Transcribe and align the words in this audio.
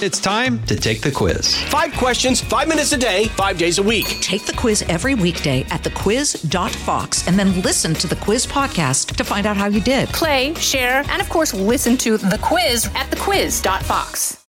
It's 0.00 0.20
time 0.20 0.62
to 0.66 0.76
take 0.76 1.00
the 1.00 1.10
quiz. 1.10 1.56
Five 1.64 1.92
questions, 1.94 2.40
five 2.40 2.68
minutes 2.68 2.92
a 2.92 2.96
day, 2.96 3.24
five 3.30 3.58
days 3.58 3.78
a 3.78 3.82
week. 3.82 4.06
Take 4.20 4.46
the 4.46 4.52
quiz 4.52 4.82
every 4.82 5.16
weekday 5.16 5.62
at 5.70 5.82
thequiz.fox 5.82 7.26
and 7.26 7.36
then 7.36 7.60
listen 7.62 7.94
to 7.94 8.06
the 8.06 8.14
quiz 8.14 8.46
podcast 8.46 9.16
to 9.16 9.24
find 9.24 9.44
out 9.44 9.56
how 9.56 9.66
you 9.66 9.80
did. 9.80 10.08
Play, 10.10 10.54
share, 10.54 11.02
and 11.08 11.20
of 11.20 11.28
course, 11.28 11.52
listen 11.52 11.96
to 11.96 12.16
the 12.16 12.38
quiz 12.40 12.86
at 12.94 13.10
thequiz.fox. 13.10 14.46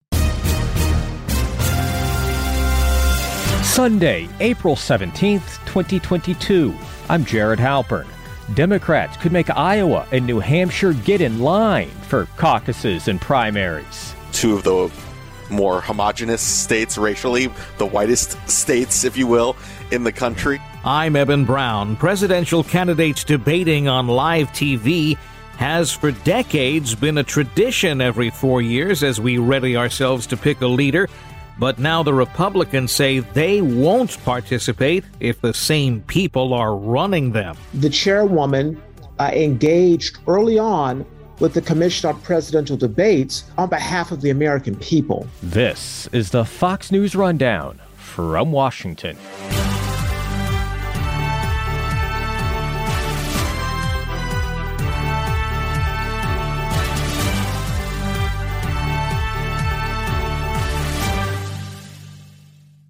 Sunday, 3.64 4.28
April 4.40 4.76
17th, 4.76 5.64
2022. 5.64 6.74
I'm 7.08 7.24
Jared 7.24 7.58
Halpern. 7.58 8.06
Democrats 8.54 9.16
could 9.16 9.32
make 9.32 9.48
Iowa 9.48 10.06
and 10.12 10.26
New 10.26 10.40
Hampshire 10.40 10.92
get 10.92 11.22
in 11.22 11.38
line 11.38 11.88
for 11.88 12.26
caucuses 12.36 13.08
and 13.08 13.18
primaries. 13.18 14.14
Two 14.32 14.54
of 14.54 14.62
the 14.62 15.07
more 15.50 15.80
homogenous 15.80 16.42
states 16.42 16.98
racially, 16.98 17.48
the 17.78 17.86
whitest 17.86 18.36
states, 18.48 19.04
if 19.04 19.16
you 19.16 19.26
will, 19.26 19.56
in 19.90 20.04
the 20.04 20.12
country. 20.12 20.60
I'm 20.84 21.16
Eben 21.16 21.44
Brown. 21.44 21.96
Presidential 21.96 22.62
candidates 22.62 23.24
debating 23.24 23.88
on 23.88 24.06
live 24.06 24.48
TV 24.48 25.16
has 25.56 25.90
for 25.90 26.12
decades 26.12 26.94
been 26.94 27.18
a 27.18 27.24
tradition 27.24 28.00
every 28.00 28.30
four 28.30 28.62
years 28.62 29.02
as 29.02 29.20
we 29.20 29.38
ready 29.38 29.76
ourselves 29.76 30.26
to 30.28 30.36
pick 30.36 30.60
a 30.60 30.66
leader. 30.66 31.08
But 31.58 31.80
now 31.80 32.04
the 32.04 32.14
Republicans 32.14 32.92
say 32.92 33.18
they 33.18 33.60
won't 33.60 34.22
participate 34.24 35.04
if 35.18 35.40
the 35.40 35.52
same 35.52 36.02
people 36.02 36.54
are 36.54 36.76
running 36.76 37.32
them. 37.32 37.56
The 37.74 37.90
chairwoman 37.90 38.80
uh, 39.18 39.30
engaged 39.34 40.18
early 40.28 40.58
on 40.58 41.04
with 41.40 41.54
the 41.54 41.62
Commission 41.62 42.08
on 42.10 42.20
Presidential 42.20 42.76
Debates 42.76 43.44
on 43.56 43.68
behalf 43.68 44.12
of 44.12 44.20
the 44.20 44.30
American 44.30 44.76
people. 44.76 45.26
This 45.42 46.08
is 46.12 46.30
the 46.30 46.44
Fox 46.44 46.90
News 46.90 47.14
Rundown 47.14 47.80
from 47.96 48.52
Washington. 48.52 49.16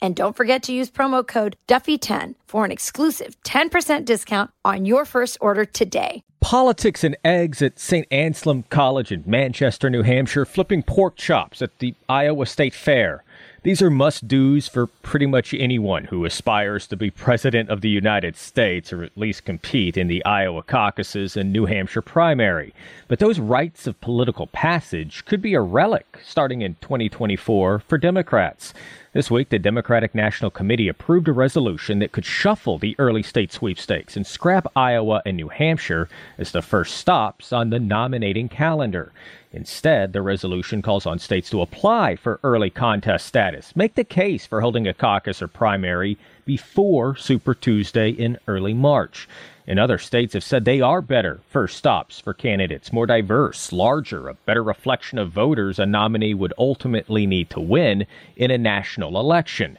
And 0.00 0.14
don't 0.14 0.36
forget 0.36 0.62
to 0.64 0.72
use 0.72 0.90
promo 0.90 1.26
code 1.26 1.56
Duffy10 1.66 2.34
for 2.46 2.64
an 2.64 2.70
exclusive 2.70 3.36
10% 3.42 4.04
discount 4.04 4.50
on 4.64 4.84
your 4.84 5.04
first 5.04 5.38
order 5.40 5.64
today. 5.64 6.22
Politics 6.40 7.02
and 7.02 7.16
eggs 7.24 7.60
at 7.62 7.80
St. 7.80 8.06
Anselm 8.12 8.62
College 8.70 9.10
in 9.10 9.24
Manchester, 9.26 9.90
New 9.90 10.02
Hampshire, 10.02 10.44
flipping 10.44 10.84
pork 10.84 11.16
chops 11.16 11.60
at 11.60 11.76
the 11.80 11.94
Iowa 12.08 12.46
State 12.46 12.74
Fair. 12.74 13.24
These 13.64 13.82
are 13.82 13.90
must 13.90 14.28
do's 14.28 14.68
for 14.68 14.86
pretty 14.86 15.26
much 15.26 15.52
anyone 15.52 16.04
who 16.04 16.24
aspires 16.24 16.86
to 16.86 16.96
be 16.96 17.10
President 17.10 17.68
of 17.68 17.80
the 17.80 17.88
United 17.88 18.36
States 18.36 18.92
or 18.92 19.02
at 19.02 19.18
least 19.18 19.44
compete 19.44 19.96
in 19.96 20.06
the 20.06 20.24
Iowa 20.24 20.62
caucuses 20.62 21.36
and 21.36 21.52
New 21.52 21.66
Hampshire 21.66 22.00
primary. 22.00 22.72
But 23.08 23.18
those 23.18 23.40
rites 23.40 23.88
of 23.88 24.00
political 24.00 24.46
passage 24.46 25.24
could 25.24 25.42
be 25.42 25.54
a 25.54 25.60
relic 25.60 26.20
starting 26.24 26.62
in 26.62 26.76
2024 26.80 27.80
for 27.80 27.98
Democrats. 27.98 28.72
This 29.18 29.32
week, 29.32 29.48
the 29.48 29.58
Democratic 29.58 30.14
National 30.14 30.48
Committee 30.48 30.86
approved 30.86 31.26
a 31.26 31.32
resolution 31.32 31.98
that 31.98 32.12
could 32.12 32.24
shuffle 32.24 32.78
the 32.78 32.94
early 33.00 33.24
state 33.24 33.52
sweepstakes 33.52 34.16
and 34.16 34.24
scrap 34.24 34.68
Iowa 34.76 35.22
and 35.26 35.36
New 35.36 35.48
Hampshire 35.48 36.08
as 36.38 36.52
the 36.52 36.62
first 36.62 36.96
stops 36.96 37.52
on 37.52 37.70
the 37.70 37.80
nominating 37.80 38.48
calendar. 38.48 39.10
Instead, 39.52 40.12
the 40.12 40.22
resolution 40.22 40.82
calls 40.82 41.04
on 41.04 41.18
states 41.18 41.50
to 41.50 41.62
apply 41.62 42.14
for 42.14 42.38
early 42.44 42.70
contest 42.70 43.26
status, 43.26 43.74
make 43.74 43.96
the 43.96 44.04
case 44.04 44.46
for 44.46 44.60
holding 44.60 44.86
a 44.86 44.94
caucus 44.94 45.42
or 45.42 45.48
primary 45.48 46.16
before 46.44 47.16
Super 47.16 47.54
Tuesday 47.54 48.10
in 48.10 48.38
early 48.46 48.72
March. 48.72 49.28
And 49.68 49.78
other 49.78 49.98
states 49.98 50.32
have 50.32 50.42
said 50.42 50.64
they 50.64 50.80
are 50.80 51.02
better 51.02 51.40
first 51.50 51.76
stops 51.76 52.18
for 52.18 52.32
candidates, 52.32 52.90
more 52.90 53.04
diverse, 53.04 53.70
larger, 53.70 54.26
a 54.26 54.34
better 54.34 54.62
reflection 54.62 55.18
of 55.18 55.30
voters 55.30 55.78
a 55.78 55.84
nominee 55.84 56.32
would 56.32 56.54
ultimately 56.56 57.26
need 57.26 57.50
to 57.50 57.60
win 57.60 58.06
in 58.34 58.50
a 58.50 58.56
national 58.56 59.20
election. 59.20 59.78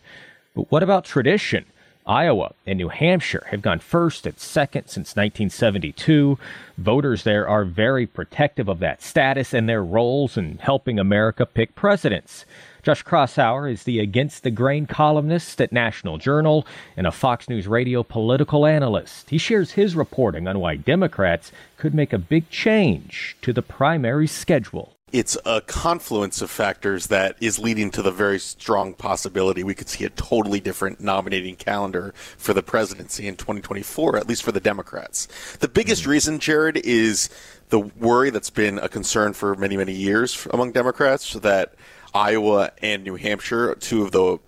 But 0.53 0.71
what 0.71 0.83
about 0.83 1.05
tradition? 1.05 1.65
Iowa 2.05 2.53
and 2.67 2.77
New 2.77 2.89
Hampshire 2.89 3.47
have 3.49 3.63
gone 3.63 3.79
first 3.79 4.27
and 4.27 4.37
second 4.39 4.83
since 4.83 5.15
1972. 5.15 6.37
Voters 6.77 7.23
there 7.23 7.47
are 7.47 7.65
very 7.65 8.05
protective 8.05 8.69
of 8.69 8.79
that 8.79 9.01
status 9.01 9.55
and 9.55 9.67
their 9.67 9.83
roles 9.83 10.37
in 10.37 10.59
helping 10.59 10.99
America 10.99 11.47
pick 11.47 11.73
presidents. 11.73 12.45
Josh 12.83 13.03
Kraushaar 13.03 13.71
is 13.71 13.83
the 13.83 13.99
Against 13.99 14.43
the 14.43 14.51
Grain 14.51 14.85
columnist 14.85 15.59
at 15.61 15.71
National 15.71 16.17
Journal 16.17 16.65
and 16.95 17.05
a 17.05 17.11
Fox 17.11 17.49
News 17.49 17.67
radio 17.67 18.03
political 18.03 18.65
analyst. 18.65 19.29
He 19.29 19.37
shares 19.37 19.71
his 19.71 19.95
reporting 19.95 20.47
on 20.47 20.59
why 20.59 20.75
Democrats 20.75 21.51
could 21.77 21.93
make 21.93 22.13
a 22.13 22.17
big 22.17 22.49
change 22.49 23.35
to 23.41 23.51
the 23.51 23.61
primary 23.61 24.27
schedule 24.27 24.95
it's 25.11 25.37
a 25.45 25.61
confluence 25.61 26.41
of 26.41 26.51
factors 26.51 27.07
that 27.07 27.35
is 27.41 27.57
leading 27.57 27.89
to 27.91 28.01
the 28.01 28.11
very 28.11 28.39
strong 28.39 28.93
possibility 28.93 29.63
we 29.63 29.73
could 29.73 29.89
see 29.89 30.05
a 30.05 30.09
totally 30.09 30.59
different 30.59 30.99
nominating 30.99 31.55
calendar 31.55 32.13
for 32.37 32.53
the 32.53 32.61
presidency 32.61 33.27
in 33.27 33.35
2024, 33.35 34.17
at 34.17 34.27
least 34.27 34.43
for 34.43 34.51
the 34.51 34.59
Democrats. 34.59 35.27
The 35.59 35.67
biggest 35.67 36.03
mm-hmm. 36.03 36.11
reason, 36.11 36.39
Jared, 36.39 36.77
is 36.77 37.29
the 37.69 37.79
worry 37.79 38.29
that's 38.29 38.49
been 38.49 38.79
a 38.79 38.89
concern 38.89 39.33
for 39.33 39.55
many, 39.55 39.77
many 39.77 39.93
years 39.93 40.47
among 40.51 40.71
Democrats 40.71 41.33
that 41.33 41.73
Iowa 42.13 42.71
and 42.81 43.03
New 43.03 43.15
Hampshire, 43.15 43.75
two 43.75 44.03
of 44.03 44.11
the 44.11 44.39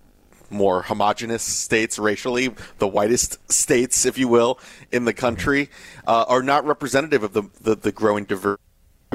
more 0.50 0.82
homogenous 0.82 1.42
states 1.42 1.98
racially, 1.98 2.54
the 2.78 2.86
whitest 2.86 3.38
states, 3.50 4.04
if 4.04 4.18
you 4.18 4.28
will, 4.28 4.58
in 4.90 5.04
the 5.04 5.12
country, 5.12 5.70
uh, 6.06 6.24
are 6.28 6.42
not 6.42 6.64
representative 6.66 7.22
of 7.22 7.32
the, 7.32 7.42
the, 7.60 7.74
the 7.74 7.92
growing 7.92 8.24
diversity 8.24 8.62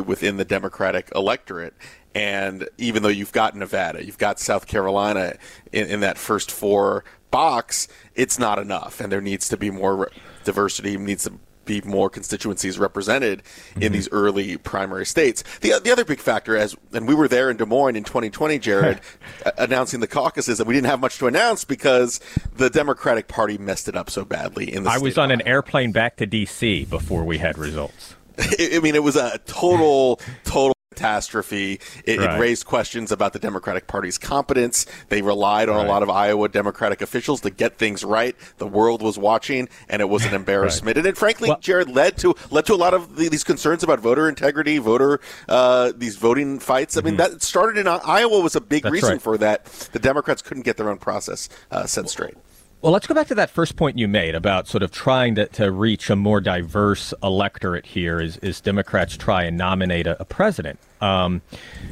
within 0.05 0.37
the 0.37 0.45
Democratic 0.45 1.11
electorate. 1.15 1.73
And 2.15 2.67
even 2.77 3.03
though 3.03 3.09
you've 3.09 3.31
got 3.31 3.55
Nevada, 3.55 4.03
you've 4.03 4.17
got 4.17 4.39
South 4.39 4.67
Carolina 4.67 5.35
in, 5.71 5.87
in 5.87 5.99
that 5.99 6.17
first 6.17 6.49
four 6.49 7.03
box, 7.29 7.87
it's 8.15 8.39
not 8.39 8.57
enough. 8.57 8.99
And 8.99 9.11
there 9.11 9.21
needs 9.21 9.49
to 9.49 9.57
be 9.57 9.69
more 9.69 10.09
diversity, 10.43 10.97
needs 10.97 11.25
to 11.25 11.33
be 11.67 11.81
more 11.81 12.09
constituencies 12.09 12.79
represented 12.79 13.43
in 13.75 13.81
mm-hmm. 13.81 13.93
these 13.93 14.09
early 14.11 14.57
primary 14.57 15.05
states. 15.05 15.43
The, 15.61 15.79
the 15.83 15.91
other 15.91 16.05
big 16.05 16.19
factor, 16.19 16.57
as 16.57 16.75
and 16.93 17.07
we 17.07 17.13
were 17.13 17.27
there 17.27 17.51
in 17.51 17.57
Des 17.57 17.65
Moines 17.65 17.95
in 17.95 18.03
2020, 18.03 18.57
Jared, 18.57 19.01
announcing 19.57 19.99
the 19.99 20.07
caucuses, 20.07 20.57
that 20.57 20.65
we 20.65 20.73
didn't 20.73 20.87
have 20.87 20.99
much 20.99 21.19
to 21.19 21.27
announce 21.27 21.65
because 21.65 22.19
the 22.55 22.69
Democratic 22.69 23.27
Party 23.27 23.57
messed 23.57 23.87
it 23.87 23.95
up 23.95 24.09
so 24.09 24.25
badly. 24.25 24.73
In 24.73 24.83
the 24.83 24.89
I 24.89 24.97
was 24.97 25.17
on 25.17 25.29
an 25.29 25.41
airplane 25.45 25.91
back 25.91 26.15
to 26.17 26.25
D.C. 26.25 26.85
before 26.85 27.23
we 27.23 27.37
had 27.37 27.57
results. 27.57 28.15
I 28.39 28.79
mean, 28.81 28.95
it 28.95 29.03
was 29.03 29.15
a 29.15 29.39
total, 29.45 30.19
total 30.43 30.76
catastrophe. 30.97 31.79
It, 32.05 32.19
right. 32.19 32.35
it, 32.35 32.39
raised 32.39 32.65
questions 32.65 33.11
about 33.11 33.33
the 33.33 33.39
Democratic 33.39 33.87
Party's 33.87 34.17
competence. 34.17 34.85
They 35.09 35.21
relied 35.21 35.69
on 35.69 35.77
right. 35.77 35.85
a 35.85 35.89
lot 35.89 36.03
of 36.03 36.09
Iowa 36.09 36.49
Democratic 36.49 37.01
officials 37.01 37.41
to 37.41 37.49
get 37.49 37.77
things 37.77 38.03
right. 38.03 38.35
The 38.57 38.67
world 38.67 39.01
was 39.01 39.17
watching, 39.17 39.69
and 39.89 40.01
it 40.01 40.09
was 40.09 40.25
an 40.25 40.33
embarrassment. 40.41 40.97
right. 40.97 40.97
And 40.97 41.07
it, 41.07 41.17
frankly, 41.17 41.49
well, 41.49 41.59
Jared 41.59 41.89
led 41.89 42.17
to 42.19 42.35
led 42.49 42.65
to 42.65 42.73
a 42.73 42.75
lot 42.75 42.93
of 42.93 43.15
the, 43.15 43.29
these 43.29 43.43
concerns 43.43 43.83
about 43.83 43.99
voter 43.99 44.27
integrity, 44.27 44.77
voter 44.79 45.19
uh, 45.47 45.91
these 45.95 46.17
voting 46.17 46.59
fights. 46.59 46.97
I 46.97 47.01
mean, 47.01 47.15
mm-hmm. 47.15 47.33
that 47.33 47.41
started 47.41 47.79
in 47.79 47.87
uh, 47.87 47.99
Iowa 48.05 48.39
was 48.39 48.55
a 48.55 48.61
big 48.61 48.85
reason 48.85 49.19
for 49.19 49.37
that. 49.37 49.65
The 49.91 49.99
Democrats 49.99 50.41
couldn't 50.41 50.63
get 50.63 50.77
their 50.77 50.89
own 50.89 50.97
process 50.97 51.49
uh, 51.71 51.85
set 51.85 52.09
straight. 52.09 52.35
Well, 52.79 52.91
let's 52.91 53.07
go 53.07 53.15
back 53.15 53.27
to 53.27 53.35
that 53.35 53.49
first 53.49 53.75
point 53.75 53.97
you 53.97 54.07
made 54.07 54.35
about 54.35 54.67
sort 54.67 54.83
of 54.83 54.91
trying 54.91 55.33
to, 55.35 55.47
to 55.47 55.71
reach 55.71 56.11
a 56.11 56.15
more 56.15 56.39
diverse 56.39 57.11
electorate 57.23 57.87
here 57.87 58.19
as, 58.19 58.37
as 58.37 58.61
Democrats 58.61 59.17
try 59.17 59.43
and 59.43 59.57
nominate 59.57 60.05
a, 60.05 60.21
a 60.21 60.25
president. 60.25 60.79
Um, 61.01 61.41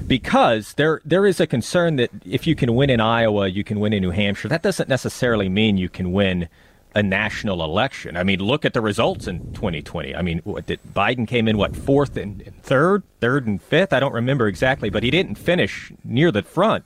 because 0.05 0.73
there 0.73 1.01
there 1.03 1.25
is 1.25 1.39
a 1.39 1.47
concern 1.47 1.95
that 1.95 2.11
if 2.23 2.45
you 2.45 2.55
can 2.55 2.75
win 2.75 2.91
in 2.91 2.99
Iowa, 2.99 3.47
you 3.47 3.63
can 3.63 3.79
win 3.79 3.93
in 3.93 4.01
New 4.03 4.11
Hampshire. 4.11 4.47
That 4.47 4.61
doesn't 4.61 4.87
necessarily 4.87 5.49
mean 5.49 5.77
you 5.77 5.89
can 5.89 6.11
win 6.11 6.49
a 6.93 7.01
national 7.01 7.63
election. 7.63 8.15
I 8.15 8.23
mean, 8.23 8.39
look 8.39 8.63
at 8.63 8.73
the 8.73 8.81
results 8.81 9.27
in 9.27 9.53
2020. 9.53 10.15
I 10.15 10.21
mean, 10.21 10.39
what, 10.43 10.67
did, 10.67 10.79
Biden 10.93 11.27
came 11.27 11.47
in 11.47 11.57
what 11.57 11.75
fourth 11.75 12.15
and, 12.15 12.41
and, 12.43 12.61
third, 12.63 13.03
third 13.19 13.47
and 13.47 13.61
fifth. 13.61 13.91
I 13.91 13.99
don't 13.99 14.13
remember 14.13 14.47
exactly, 14.47 14.91
but 14.91 15.01
he 15.01 15.11
didn't 15.11 15.35
finish 15.35 15.91
near 16.03 16.31
the 16.31 16.43
front. 16.43 16.85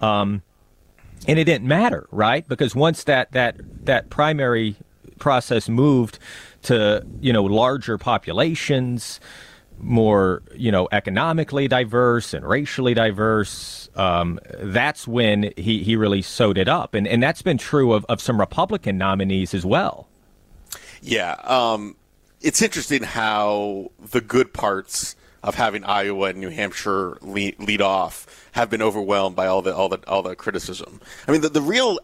Um, 0.00 0.42
and 1.26 1.38
it 1.38 1.44
didn't 1.44 1.66
matter, 1.66 2.06
right? 2.10 2.46
Because 2.46 2.74
once 2.74 3.04
that 3.04 3.32
that 3.32 3.56
that 3.84 4.10
primary 4.10 4.76
process 5.18 5.68
moved 5.68 6.18
to 6.62 7.06
you 7.20 7.32
know 7.32 7.44
larger 7.44 7.98
populations, 7.98 9.20
more 9.78 10.42
you 10.54 10.70
know 10.70 10.88
economically 10.92 11.68
diverse 11.68 12.34
and 12.34 12.46
racially 12.46 12.94
diverse, 12.94 13.88
um, 13.96 14.38
that's 14.58 15.06
when 15.06 15.52
he 15.56 15.82
he 15.82 15.96
really 15.96 16.22
sewed 16.22 16.58
it 16.58 16.68
up, 16.68 16.94
and 16.94 17.06
and 17.06 17.22
that's 17.22 17.42
been 17.42 17.58
true 17.58 17.92
of 17.92 18.04
of 18.08 18.20
some 18.20 18.38
Republican 18.38 18.98
nominees 18.98 19.54
as 19.54 19.64
well. 19.64 20.08
Yeah, 21.02 21.34
um, 21.44 21.96
it's 22.40 22.62
interesting 22.62 23.02
how 23.02 23.90
the 24.00 24.20
good 24.20 24.52
parts 24.52 25.16
of 25.42 25.54
having 25.54 25.84
Iowa 25.84 26.28
and 26.30 26.40
New 26.40 26.50
Hampshire 26.50 27.18
lead, 27.20 27.58
lead 27.58 27.80
off 27.80 28.48
have 28.52 28.70
been 28.70 28.82
overwhelmed 28.82 29.36
by 29.36 29.46
all 29.46 29.62
the 29.62 29.74
all 29.74 29.88
the 29.88 29.98
all 30.08 30.22
the 30.22 30.34
criticism. 30.34 31.00
I 31.28 31.32
mean, 31.32 31.40
the, 31.40 31.48
the 31.48 31.62
real 31.62 31.98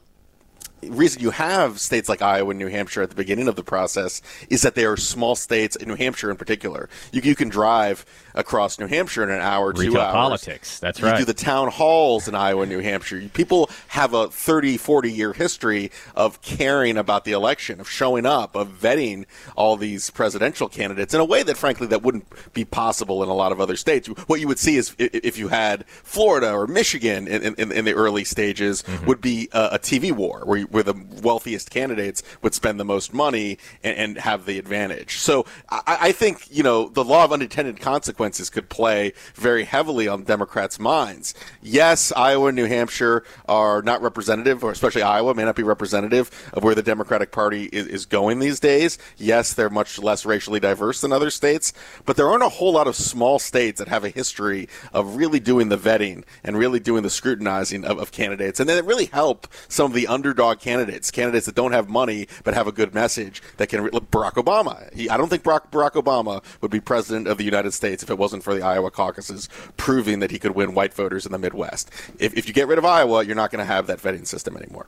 reason 0.83 1.23
you 1.23 1.31
have 1.31 1.81
states 1.81 2.09
like 2.09 2.23
Iowa 2.23 2.51
and 2.51 2.59
New 2.59 2.69
Hampshire 2.69 3.03
at 3.03 3.11
the 3.11 3.17
beginning 3.17 3.49
of 3.49 3.57
the 3.57 3.63
process 3.63 4.21
is 4.51 4.63
that 4.63 4.75
they 4.75 4.85
are 4.85 4.97
small 4.97 5.37
states, 5.37 5.77
in 5.77 5.89
New 5.89 5.95
Hampshire 5.95 6.31
in 6.31 6.37
particular. 6.37 6.89
You, 7.13 7.23
you 7.23 7.37
can 7.37 7.49
drive 7.49 8.05
across 8.35 8.79
New 8.79 8.87
Hampshire 8.87 9.23
in 9.23 9.31
an 9.31 9.41
hour, 9.41 9.73
Retail 9.73 9.93
two 9.93 10.01
hours. 10.01 10.13
politics, 10.13 10.79
that's 10.79 11.01
you 11.01 11.07
right. 11.07 11.19
do 11.19 11.25
the 11.25 11.35
town 11.35 11.69
halls 11.69 12.29
in 12.29 12.35
Iowa 12.35 12.67
New 12.67 12.81
Hampshire. 12.81 13.29
People 13.35 13.71
have 13.89 14.15
a 14.15 14.29
30, 14.29 14.77
40 14.77 15.13
year 15.13 15.33
history 15.33 15.91
of 16.17 16.41
caring 16.43 16.97
about 16.97 17.25
the 17.25 17.33
election, 17.33 17.81
of 17.81 17.89
showing 17.89 18.27
up, 18.27 18.57
of 18.57 18.69
vetting 18.69 19.27
all 19.57 19.77
these 19.77 20.11
presidential 20.11 20.69
candidates 20.69 21.15
in 21.15 21.21
a 21.21 21.25
way 21.25 21.43
that, 21.43 21.57
frankly, 21.57 21.87
that 21.89 22.03
wouldn't 22.03 22.27
be 22.53 22.65
possible 22.65 23.23
in 23.23 23.29
a 23.29 23.35
lot 23.35 23.53
of 23.53 23.61
other 23.61 23.77
states. 23.77 24.09
What 24.27 24.41
you 24.41 24.49
would 24.49 24.59
see 24.59 24.77
is 24.77 24.95
if 24.99 25.39
you 25.39 25.49
had 25.49 25.87
Florida 25.87 26.53
or 26.53 26.67
Michigan 26.67 27.29
in, 27.29 27.55
in, 27.55 27.73
in 27.73 27.85
the 27.85 27.95
early 27.95 28.25
stages 28.25 28.83
mm-hmm. 28.83 29.07
would 29.07 29.21
be 29.21 29.49
a, 29.53 29.71
a 29.73 29.79
TV 29.79 30.13
war 30.13 30.43
where 30.45 30.59
you, 30.59 30.67
where 30.67 30.83
the 30.83 30.95
wealthiest 31.23 31.71
candidates 31.71 32.23
would 32.43 32.55
spend 32.55 32.81
the 32.81 32.85
most 32.85 33.13
money 33.13 33.59
and, 33.83 33.97
and 33.97 34.19
have 34.19 34.47
the 34.47 34.59
advantage. 34.59 35.19
So 35.19 35.47
I, 35.69 35.99
I, 36.01 36.13
think 36.13 36.47
you 36.51 36.63
know 36.63 36.89
the 36.89 37.05
law 37.05 37.25
of 37.25 37.33
unintended 37.33 37.81
consequences 37.81 38.22
could 38.51 38.69
play 38.69 39.13
very 39.35 39.65
heavily 39.65 40.09
on 40.09 40.25
Democrats' 40.25 40.79
minds. 40.79 41.35
Yes, 41.63 42.13
Iowa 42.13 42.49
and 42.49 42.57
New 42.57 42.67
Hampshire 42.67 43.25
are 43.49 43.83
not 43.83 44.03
representative, 44.03 44.63
or 44.63 44.71
especially 44.71 45.03
Iowa 45.03 45.35
may 45.35 45.45
not 45.45 45.57
be 45.57 45.63
representative 45.63 46.31
of 46.53 46.63
where 46.63 46.75
the 46.75 46.83
Democratic 46.83 47.33
Party 47.33 47.65
is, 47.65 47.87
is 47.87 48.07
going 48.07 48.39
these 48.39 48.61
days. 48.61 48.99
Yes, 49.17 49.55
they're 49.55 49.71
much 49.71 49.99
less 49.99 50.25
racially 50.25 50.61
diverse 50.61 51.01
than 51.01 51.13
other 51.13 51.31
states, 51.31 51.73
but 52.05 52.17
there 52.17 52.29
aren't 52.29 52.43
a 52.43 52.49
whole 52.49 52.73
lot 52.73 52.87
of 52.87 52.97
small 52.97 53.39
states 53.39 53.79
that 53.79 53.89
have 53.89 54.05
a 54.05 54.09
history 54.09 54.69
of 54.93 55.17
really 55.17 55.41
doing 55.41 55.69
the 55.69 55.79
vetting 55.79 56.25
and 56.45 56.57
really 56.57 56.81
doing 56.81 57.03
the 57.03 57.11
scrutinizing 57.11 57.85
of, 57.85 57.99
of 57.99 58.13
candidates, 58.13 58.61
and 58.61 58.69
then 58.69 58.79
it 58.79 58.85
really 58.85 59.07
help 59.07 59.47
some 59.69 59.87
of 59.87 59.95
the 59.95 60.07
underdog 60.07 60.61
candidates, 60.61 61.11
candidates 61.11 61.47
that 61.47 61.55
don't 61.55 61.73
have 61.73 61.89
money 61.89 62.27
but 62.45 62.55
have 62.55 62.67
a 62.67 62.73
good 62.73 62.95
message 62.95 63.43
that 63.57 63.69
can. 63.69 63.89
Barack 64.13 64.35
Obama. 64.35 64.93
He, 64.95 65.09
I 65.09 65.17
don't 65.17 65.29
think 65.29 65.43
Barack, 65.43 65.71
Barack 65.71 65.93
Obama 65.93 66.43
would 66.61 66.71
be 66.71 66.81
president 66.81 67.27
of 67.27 67.39
the 67.39 67.45
United 67.45 67.73
States 67.73 68.03
if 68.03 68.11
it 68.13 68.19
wasn't 68.19 68.45
for 68.45 68.55
the 68.55 68.63
Iowa 68.63 68.91
caucuses 68.91 69.49
proving 69.77 70.21
that 70.21 70.31
he 70.31 70.39
could 70.39 70.53
win 70.53 70.75
white 70.75 70.95
voters 70.95 71.27
in 71.27 71.33
the 71.33 71.39
Midwest. 71.39 71.91
If, 72.19 72.37
if 72.37 72.47
you 72.47 72.55
get 72.55 72.69
rid 72.69 72.79
of 72.79 72.85
Iowa, 72.85 73.25
you're 73.25 73.35
not 73.37 73.51
going 73.51 73.59
to 73.59 73.73
have 73.73 73.87
that 73.89 73.99
vetting 73.99 74.27
system 74.27 74.57
anymore. 74.57 74.87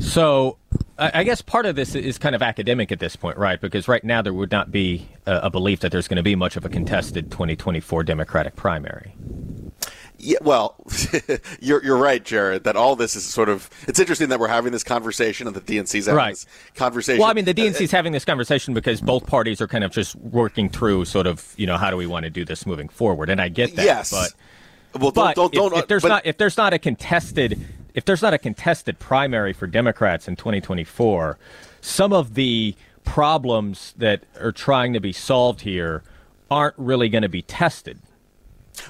So, 0.00 0.58
I 0.98 1.24
guess 1.24 1.42
part 1.42 1.66
of 1.66 1.74
this 1.74 1.94
is 1.94 2.18
kind 2.18 2.34
of 2.34 2.42
academic 2.42 2.92
at 2.92 3.00
this 3.00 3.16
point, 3.16 3.36
right? 3.36 3.60
Because 3.60 3.88
right 3.88 4.04
now 4.04 4.22
there 4.22 4.32
would 4.32 4.52
not 4.52 4.70
be 4.70 5.08
a, 5.26 5.50
belief 5.50 5.80
that 5.80 5.90
there's 5.90 6.06
going 6.06 6.18
to 6.18 6.22
be 6.22 6.36
much 6.36 6.56
of 6.56 6.64
a 6.64 6.68
contested 6.68 7.30
2024 7.30 8.04
Democratic 8.04 8.54
primary. 8.54 9.14
Yeah, 10.24 10.38
well, 10.40 10.76
you're 11.60 11.82
you're 11.82 11.96
right, 11.96 12.22
Jared. 12.22 12.62
That 12.62 12.76
all 12.76 12.94
this 12.94 13.16
is 13.16 13.24
sort 13.24 13.48
of 13.48 13.68
it's 13.88 13.98
interesting 13.98 14.28
that 14.28 14.38
we're 14.38 14.46
having 14.46 14.70
this 14.70 14.84
conversation 14.84 15.48
and 15.48 15.56
the 15.56 15.60
DNC's 15.60 16.06
having 16.06 16.16
right. 16.16 16.30
this 16.30 16.46
conversation. 16.76 17.20
Well, 17.20 17.28
I 17.28 17.32
mean, 17.32 17.44
the 17.44 17.52
DNC's 17.52 17.92
uh, 17.92 17.96
having 17.96 18.12
this 18.12 18.24
conversation 18.24 18.72
because 18.72 19.00
both 19.00 19.26
parties 19.26 19.60
are 19.60 19.66
kind 19.66 19.82
of 19.82 19.90
just 19.90 20.14
working 20.14 20.68
through 20.68 21.06
sort 21.06 21.26
of 21.26 21.52
you 21.56 21.66
know 21.66 21.76
how 21.76 21.90
do 21.90 21.96
we 21.96 22.06
want 22.06 22.22
to 22.22 22.30
do 22.30 22.44
this 22.44 22.66
moving 22.66 22.88
forward, 22.88 23.30
and 23.30 23.40
I 23.40 23.48
get 23.48 23.74
that. 23.74 23.84
Yes, 23.84 24.12
but 24.12 25.02
well, 25.02 25.10
don't, 25.10 25.34
don't, 25.34 25.52
don't, 25.52 25.72
if, 25.72 25.78
if 25.80 25.88
there's 25.88 26.02
but, 26.02 26.08
not 26.08 26.26
if 26.26 26.38
there's 26.38 26.56
not 26.56 26.72
a 26.72 26.78
contested 26.78 27.66
if 27.94 28.04
there's 28.04 28.22
not 28.22 28.32
a 28.32 28.38
contested 28.38 29.00
primary 29.00 29.52
for 29.52 29.66
Democrats 29.66 30.28
in 30.28 30.36
2024, 30.36 31.36
some 31.80 32.12
of 32.12 32.34
the 32.34 32.76
problems 33.04 33.92
that 33.96 34.22
are 34.40 34.52
trying 34.52 34.92
to 34.92 35.00
be 35.00 35.12
solved 35.12 35.62
here 35.62 36.04
aren't 36.48 36.74
really 36.78 37.08
going 37.08 37.22
to 37.22 37.28
be 37.28 37.42
tested. 37.42 37.98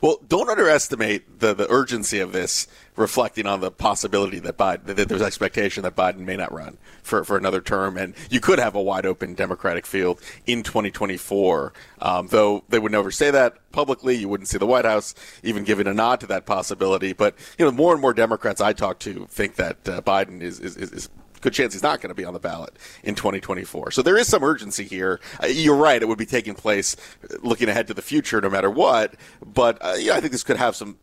Well, 0.00 0.18
don't 0.28 0.48
underestimate 0.48 1.40
the, 1.40 1.54
the 1.54 1.70
urgency 1.70 2.20
of 2.20 2.32
this, 2.32 2.68
reflecting 2.96 3.46
on 3.46 3.60
the 3.60 3.70
possibility 3.70 4.38
that 4.38 4.56
Biden 4.56 4.84
that 4.84 5.08
there's 5.08 5.22
expectation 5.22 5.82
that 5.82 5.96
Biden 5.96 6.18
may 6.18 6.36
not 6.36 6.52
run 6.52 6.78
for, 7.02 7.24
for 7.24 7.36
another 7.36 7.60
term, 7.60 7.96
and 7.96 8.14
you 8.30 8.40
could 8.40 8.58
have 8.58 8.74
a 8.74 8.82
wide 8.82 9.06
open 9.06 9.34
Democratic 9.34 9.86
field 9.86 10.20
in 10.46 10.62
2024. 10.62 11.72
Um, 12.00 12.28
though 12.28 12.64
they 12.68 12.78
would 12.78 12.92
never 12.92 13.10
say 13.10 13.30
that 13.30 13.56
publicly, 13.72 14.16
you 14.16 14.28
wouldn't 14.28 14.48
see 14.48 14.58
the 14.58 14.66
White 14.66 14.84
House 14.84 15.14
even 15.42 15.64
giving 15.64 15.86
a 15.86 15.94
nod 15.94 16.20
to 16.20 16.26
that 16.26 16.46
possibility. 16.46 17.12
But 17.12 17.34
you 17.58 17.64
know, 17.64 17.72
more 17.72 17.92
and 17.92 18.00
more 18.00 18.14
Democrats 18.14 18.60
I 18.60 18.72
talk 18.72 18.98
to 19.00 19.26
think 19.26 19.56
that 19.56 19.88
uh, 19.88 20.00
Biden 20.02 20.42
is, 20.42 20.60
is, 20.60 20.76
is 20.76 21.08
good 21.42 21.52
chance 21.52 21.74
he's 21.74 21.82
not 21.82 22.00
going 22.00 22.08
to 22.08 22.14
be 22.14 22.24
on 22.24 22.32
the 22.32 22.40
ballot 22.40 22.74
in 23.02 23.14
2024. 23.14 23.90
So 23.90 24.00
there 24.00 24.16
is 24.16 24.26
some 24.26 24.42
urgency 24.42 24.84
here. 24.84 25.20
Uh, 25.42 25.48
you're 25.48 25.76
right; 25.76 26.00
it 26.00 26.08
would 26.08 26.18
be 26.18 26.24
taking 26.24 26.54
place 26.54 26.96
uh, 27.24 27.36
looking 27.42 27.68
ahead 27.68 27.86
to 27.88 27.94
the 27.94 28.00
future, 28.00 28.40
no 28.40 28.48
matter 28.48 28.70
what. 28.70 29.14
But 29.44 29.78
uh, 29.84 29.96
yeah, 29.98 30.14
I 30.14 30.20
think 30.20 30.32
this 30.32 30.42
could 30.42 30.56
have 30.56 30.74
some 30.74 30.96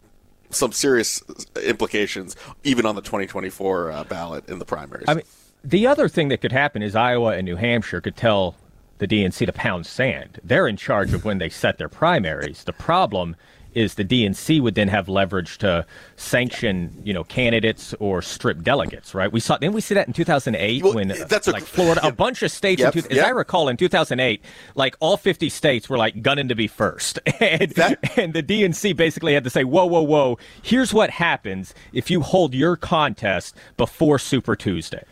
some 0.50 0.72
serious 0.72 1.22
implications, 1.64 2.36
even 2.64 2.88
on 2.88 2.96
the 2.96 3.02
2024 3.02 3.92
uh, 3.92 4.04
ballot 4.06 4.50
in 4.50 4.58
the 4.58 4.66
primaries. 4.66 5.06
I 5.08 5.14
mean, 5.14 5.26
the 5.64 5.86
other 5.86 6.10
thing 6.10 6.30
that 6.30 6.42
could 6.42 6.52
happen 6.52 6.82
is 6.82 6.96
Iowa 6.96 7.36
and 7.36 7.46
New 7.46 7.56
Hampshire 7.56 8.02
could 8.02 8.16
tell 8.16 8.56
the 8.98 9.08
DNC 9.08 9.46
to 9.46 9.54
pound 9.54 9.86
sand. 9.86 10.40
They're 10.44 10.68
in 10.68 10.76
charge 10.76 11.14
of 11.14 11.24
when 11.24 11.38
they 11.38 11.50
set 11.50 11.78
their 11.78 11.90
primaries. 11.90 12.64
The 12.64 12.74
problem 12.74 13.36
is 13.74 13.96
the 13.96 14.06
DNC 14.06 14.62
would 14.62 14.76
then 14.76 14.88
have 14.88 15.08
leverage 15.10 15.58
to 15.60 15.86
sanction, 16.16 17.02
you 17.04 17.14
know, 17.14 17.24
candidates 17.24 17.94
or 18.00 18.22
strip 18.22 18.64
delegates, 18.64 19.14
right? 19.14 19.32
We 19.32 19.40
saw 19.40 19.58
didn't 19.58 19.76
we 19.76 19.82
see 19.82 19.96
that 19.96 20.08
in 20.08 20.14
2008 20.14 20.84
well, 20.84 20.94
when 20.94 21.12
eh, 21.12 21.26
that's 21.28 21.48
like 21.48 21.64
Florida, 21.64 22.06
a 22.06 22.12
bunch 22.20 22.44
of 22.44 22.52
states, 22.52 22.82
yep, 22.82 22.94
two, 22.94 23.00
yep. 23.00 23.12
as 23.12 23.20
I 23.20 23.30
recall, 23.30 23.70
in 23.70 23.78
2008, 23.78 24.42
like 24.76 24.96
all 25.00 25.18
50 25.18 25.50
states 25.50 25.90
were 25.90 25.98
like 25.98 26.22
gunning 26.22 26.48
to 26.48 26.56
be 26.56 26.68
first, 26.68 27.20
and, 27.40 27.72
that, 27.72 28.18
and 28.18 28.34
the 28.34 28.44
DNC 28.44 28.96
basically 28.96 29.34
had 29.34 29.44
to 29.44 29.50
say, 29.50 29.64
whoa, 29.64 29.86
whoa, 29.86 30.02
whoa, 30.02 30.38
here's 30.62 30.94
what 30.94 31.10
happens 31.10 31.74
if 31.94 32.10
you 32.10 32.22
hold 32.22 32.54
your 32.54 32.76
contest 32.76 33.56
before 33.78 34.20
Super 34.20 34.56
Tuesday. 34.56 35.04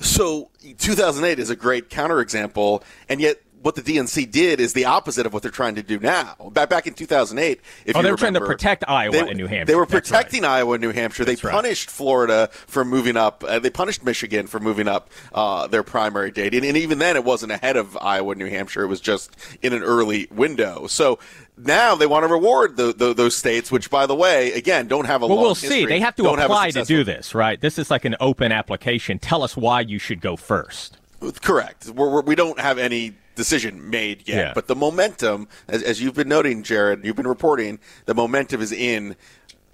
So 0.00 0.50
2008 0.78 1.38
is 1.38 1.50
a 1.50 1.56
great 1.56 1.88
counterexample, 1.88 2.82
and 3.08 3.20
yet 3.20 3.40
what 3.64 3.76
the 3.76 3.82
DNC 3.82 4.30
did 4.30 4.60
is 4.60 4.74
the 4.74 4.84
opposite 4.84 5.24
of 5.24 5.32
what 5.32 5.42
they're 5.42 5.50
trying 5.50 5.74
to 5.76 5.82
do 5.82 5.98
now. 5.98 6.34
Back 6.52 6.68
back 6.68 6.86
in 6.86 6.92
2008, 6.92 7.60
if 7.86 7.96
oh, 7.96 8.02
they're 8.02 8.12
remember, 8.12 8.18
trying 8.18 8.34
to 8.34 8.40
protect 8.40 8.84
Iowa 8.86 9.12
they, 9.12 9.20
and 9.20 9.38
New 9.38 9.46
Hampshire. 9.46 9.64
They 9.64 9.74
were 9.74 9.86
protecting 9.86 10.42
right. 10.42 10.58
Iowa 10.58 10.74
and 10.74 10.82
New 10.82 10.92
Hampshire. 10.92 11.24
That's 11.24 11.40
they 11.40 11.48
right. 11.48 11.54
punished 11.54 11.88
Florida 11.88 12.50
for 12.52 12.84
moving 12.84 13.16
up. 13.16 13.42
Uh, 13.42 13.58
they 13.60 13.70
punished 13.70 14.04
Michigan 14.04 14.48
for 14.48 14.60
moving 14.60 14.86
up 14.86 15.08
uh, 15.32 15.66
their 15.66 15.82
primary 15.82 16.30
date, 16.30 16.52
and, 16.52 16.62
and 16.62 16.76
even 16.76 16.98
then, 16.98 17.16
it 17.16 17.24
wasn't 17.24 17.52
ahead 17.52 17.78
of 17.78 17.96
Iowa 17.96 18.32
and 18.32 18.38
New 18.38 18.50
Hampshire. 18.50 18.82
It 18.82 18.88
was 18.88 19.00
just 19.00 19.34
in 19.62 19.72
an 19.72 19.82
early 19.82 20.28
window. 20.30 20.86
So 20.86 21.18
now 21.56 21.94
they 21.94 22.06
want 22.06 22.24
to 22.24 22.28
reward 22.28 22.76
the, 22.76 22.92
the, 22.92 23.14
those 23.14 23.34
states, 23.34 23.72
which, 23.72 23.88
by 23.88 24.04
the 24.04 24.14
way, 24.14 24.52
again, 24.52 24.88
don't 24.88 25.06
have 25.06 25.22
a 25.22 25.26
well, 25.26 25.36
long 25.36 25.44
we'll 25.44 25.54
history, 25.54 25.70
see. 25.70 25.86
They 25.86 26.00
have 26.00 26.16
to 26.16 26.28
apply 26.28 26.66
have 26.66 26.74
to 26.74 26.84
do 26.84 27.02
this, 27.02 27.34
right? 27.34 27.58
This 27.58 27.78
is 27.78 27.90
like 27.90 28.04
an 28.04 28.16
open 28.20 28.52
application. 28.52 29.18
Tell 29.18 29.42
us 29.42 29.56
why 29.56 29.80
you 29.80 29.98
should 29.98 30.20
go 30.20 30.36
first. 30.36 30.98
Correct. 31.40 31.88
We're, 31.88 32.10
we're, 32.10 32.20
we 32.20 32.34
do 32.34 32.48
not 32.48 32.60
have 32.60 32.76
any 32.76 33.14
decision 33.34 33.90
made 33.90 34.28
yet. 34.28 34.36
Yeah. 34.36 34.52
But 34.54 34.66
the 34.66 34.76
momentum, 34.76 35.48
as, 35.68 35.82
as 35.82 36.00
you've 36.00 36.14
been 36.14 36.28
noting, 36.28 36.62
Jared, 36.62 37.04
you've 37.04 37.16
been 37.16 37.28
reporting, 37.28 37.78
the 38.06 38.14
momentum 38.14 38.60
is 38.60 38.72
in 38.72 39.16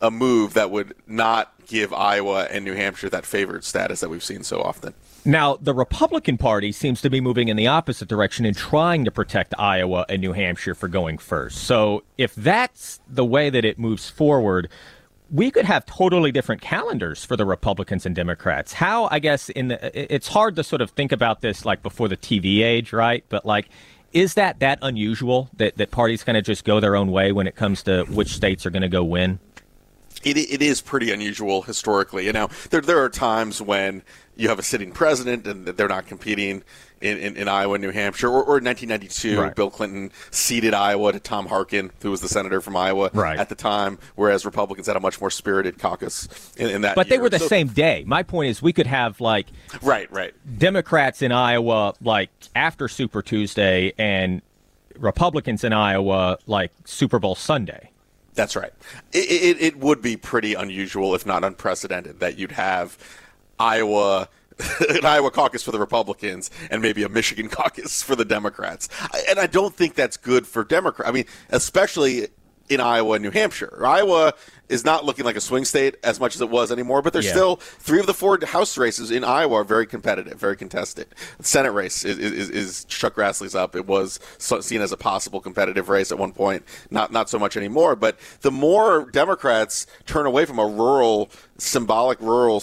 a 0.00 0.10
move 0.10 0.54
that 0.54 0.70
would 0.70 0.94
not 1.06 1.52
give 1.66 1.92
Iowa 1.92 2.48
and 2.50 2.64
New 2.64 2.74
Hampshire 2.74 3.10
that 3.10 3.26
favored 3.26 3.64
status 3.64 4.00
that 4.00 4.08
we've 4.08 4.24
seen 4.24 4.42
so 4.42 4.60
often. 4.60 4.94
Now, 5.24 5.56
the 5.56 5.74
Republican 5.74 6.38
Party 6.38 6.72
seems 6.72 7.02
to 7.02 7.10
be 7.10 7.20
moving 7.20 7.48
in 7.48 7.56
the 7.56 7.66
opposite 7.66 8.08
direction 8.08 8.46
and 8.46 8.56
trying 8.56 9.04
to 9.04 9.10
protect 9.10 9.54
Iowa 9.58 10.06
and 10.08 10.22
New 10.22 10.32
Hampshire 10.32 10.74
for 10.74 10.88
going 10.88 11.18
first. 11.18 11.58
So, 11.58 12.02
if 12.16 12.34
that's 12.34 13.00
the 13.06 13.24
way 13.24 13.50
that 13.50 13.64
it 13.64 13.78
moves 13.78 14.08
forward, 14.08 14.70
we 15.30 15.50
could 15.50 15.64
have 15.64 15.86
totally 15.86 16.32
different 16.32 16.60
calendars 16.60 17.24
for 17.24 17.36
the 17.36 17.46
Republicans 17.46 18.04
and 18.04 18.14
Democrats. 18.14 18.72
How, 18.72 19.08
I 19.10 19.20
guess, 19.20 19.48
in 19.48 19.68
the, 19.68 20.12
it's 20.14 20.28
hard 20.28 20.56
to 20.56 20.64
sort 20.64 20.82
of 20.82 20.90
think 20.90 21.12
about 21.12 21.40
this 21.40 21.64
like 21.64 21.82
before 21.82 22.08
the 22.08 22.16
TV 22.16 22.62
age, 22.64 22.92
right? 22.92 23.24
But 23.28 23.46
like, 23.46 23.68
is 24.12 24.34
that 24.34 24.58
that 24.58 24.80
unusual 24.82 25.48
that, 25.56 25.76
that 25.76 25.92
parties 25.92 26.24
kind 26.24 26.36
of 26.36 26.44
just 26.44 26.64
go 26.64 26.80
their 26.80 26.96
own 26.96 27.12
way 27.12 27.30
when 27.30 27.46
it 27.46 27.54
comes 27.54 27.84
to 27.84 28.04
which 28.04 28.30
states 28.34 28.66
are 28.66 28.70
going 28.70 28.82
to 28.82 28.88
go 28.88 29.04
win? 29.04 29.38
It, 30.24 30.36
it 30.36 30.60
is 30.60 30.80
pretty 30.80 31.12
unusual 31.12 31.62
historically. 31.62 32.26
You 32.26 32.32
know, 32.32 32.48
there, 32.70 32.80
there 32.80 33.02
are 33.02 33.08
times 33.08 33.62
when 33.62 34.02
you 34.36 34.48
have 34.48 34.58
a 34.58 34.62
sitting 34.64 34.90
president 34.90 35.46
and 35.46 35.64
they're 35.64 35.88
not 35.88 36.06
competing 36.06 36.64
in, 37.00 37.16
in, 37.18 37.36
in 37.36 37.48
Iowa, 37.48 37.78
New 37.78 37.90
Hampshire, 37.90 38.28
or, 38.28 38.42
or 38.42 38.58
in 38.58 38.64
1992, 38.64 39.40
right. 39.40 39.54
Bill 39.54 39.70
Clinton 39.70 40.12
ceded 40.30 40.74
Iowa 40.74 41.12
to 41.12 41.20
Tom 41.20 41.46
Harkin, 41.46 41.90
who 42.02 42.10
was 42.10 42.20
the 42.20 42.28
senator 42.28 42.60
from 42.60 42.76
Iowa 42.76 43.10
right. 43.14 43.38
at 43.38 43.48
the 43.48 43.54
time, 43.54 43.98
whereas 44.16 44.44
Republicans 44.44 44.86
had 44.86 44.96
a 44.96 45.00
much 45.00 45.20
more 45.20 45.30
spirited 45.30 45.78
caucus 45.78 46.28
in, 46.56 46.68
in 46.68 46.80
that. 46.82 46.94
But 46.94 47.06
year. 47.06 47.16
they 47.16 47.22
were 47.22 47.30
the 47.30 47.38
so, 47.38 47.48
same 47.48 47.68
day. 47.68 48.04
My 48.06 48.22
point 48.22 48.50
is, 48.50 48.60
we 48.60 48.72
could 48.72 48.86
have 48.86 49.20
like 49.20 49.46
right, 49.82 50.10
right, 50.12 50.34
Democrats 50.58 51.22
in 51.22 51.32
Iowa 51.32 51.94
like 52.02 52.30
after 52.54 52.88
Super 52.88 53.22
Tuesday, 53.22 53.94
and 53.96 54.42
Republicans 54.96 55.64
in 55.64 55.72
Iowa 55.72 56.38
like 56.46 56.72
Super 56.84 57.18
Bowl 57.18 57.34
Sunday. 57.34 57.90
That's 58.34 58.56
right. 58.56 58.72
It, 59.12 59.18
it, 59.18 59.62
it 59.62 59.76
would 59.78 60.00
be 60.00 60.16
pretty 60.16 60.54
unusual, 60.54 61.14
if 61.14 61.26
not 61.26 61.44
unprecedented, 61.44 62.20
that 62.20 62.38
you'd 62.38 62.52
have 62.52 62.96
Iowa 63.58 64.28
an 64.88 65.04
Iowa 65.04 65.30
caucus 65.30 65.62
for 65.62 65.72
the 65.72 65.78
Republicans 65.78 66.50
and 66.70 66.82
maybe 66.82 67.02
a 67.02 67.08
Michigan 67.08 67.48
caucus 67.50 68.02
for 68.02 68.16
the 68.16 68.24
Democrats. 68.24 68.88
And 69.28 69.38
I 69.38 69.46
don't 69.46 69.74
think 69.74 69.94
that's 69.94 70.16
good 70.16 70.46
for 70.46 70.64
Democrats. 70.64 71.08
I 71.08 71.12
mean, 71.12 71.26
especially 71.50 72.28
in 72.68 72.80
Iowa 72.80 73.14
and 73.14 73.24
New 73.24 73.30
Hampshire. 73.30 73.84
Iowa 73.84 74.32
is 74.70 74.84
not 74.84 75.04
looking 75.04 75.24
like 75.24 75.36
a 75.36 75.40
swing 75.40 75.64
state 75.64 75.96
as 76.02 76.20
much 76.20 76.34
as 76.34 76.40
it 76.40 76.48
was 76.48 76.70
anymore, 76.72 77.02
but 77.02 77.12
there's 77.12 77.26
yeah. 77.26 77.32
still 77.32 77.56
three 77.56 78.00
of 78.00 78.06
the 78.06 78.14
four 78.14 78.38
House 78.46 78.78
races 78.78 79.10
in 79.10 79.24
Iowa 79.24 79.56
are 79.56 79.64
very 79.64 79.86
competitive, 79.86 80.38
very 80.38 80.56
contested. 80.56 81.08
The 81.38 81.44
Senate 81.44 81.72
race 81.72 82.04
is, 82.04 82.18
is, 82.18 82.48
is 82.50 82.84
Chuck 82.84 83.14
Grassley's 83.16 83.54
up. 83.54 83.74
It 83.74 83.86
was 83.86 84.20
seen 84.38 84.80
as 84.80 84.92
a 84.92 84.96
possible 84.96 85.40
competitive 85.40 85.88
race 85.88 86.12
at 86.12 86.18
one 86.18 86.32
point, 86.32 86.62
not 86.90 87.12
not 87.12 87.28
so 87.28 87.38
much 87.38 87.56
anymore. 87.56 87.96
But 87.96 88.18
the 88.42 88.50
more 88.50 89.10
Democrats 89.10 89.86
turn 90.06 90.26
away 90.26 90.44
from 90.44 90.58
a 90.58 90.66
rural, 90.66 91.30
symbolic 91.58 92.20
rural 92.20 92.62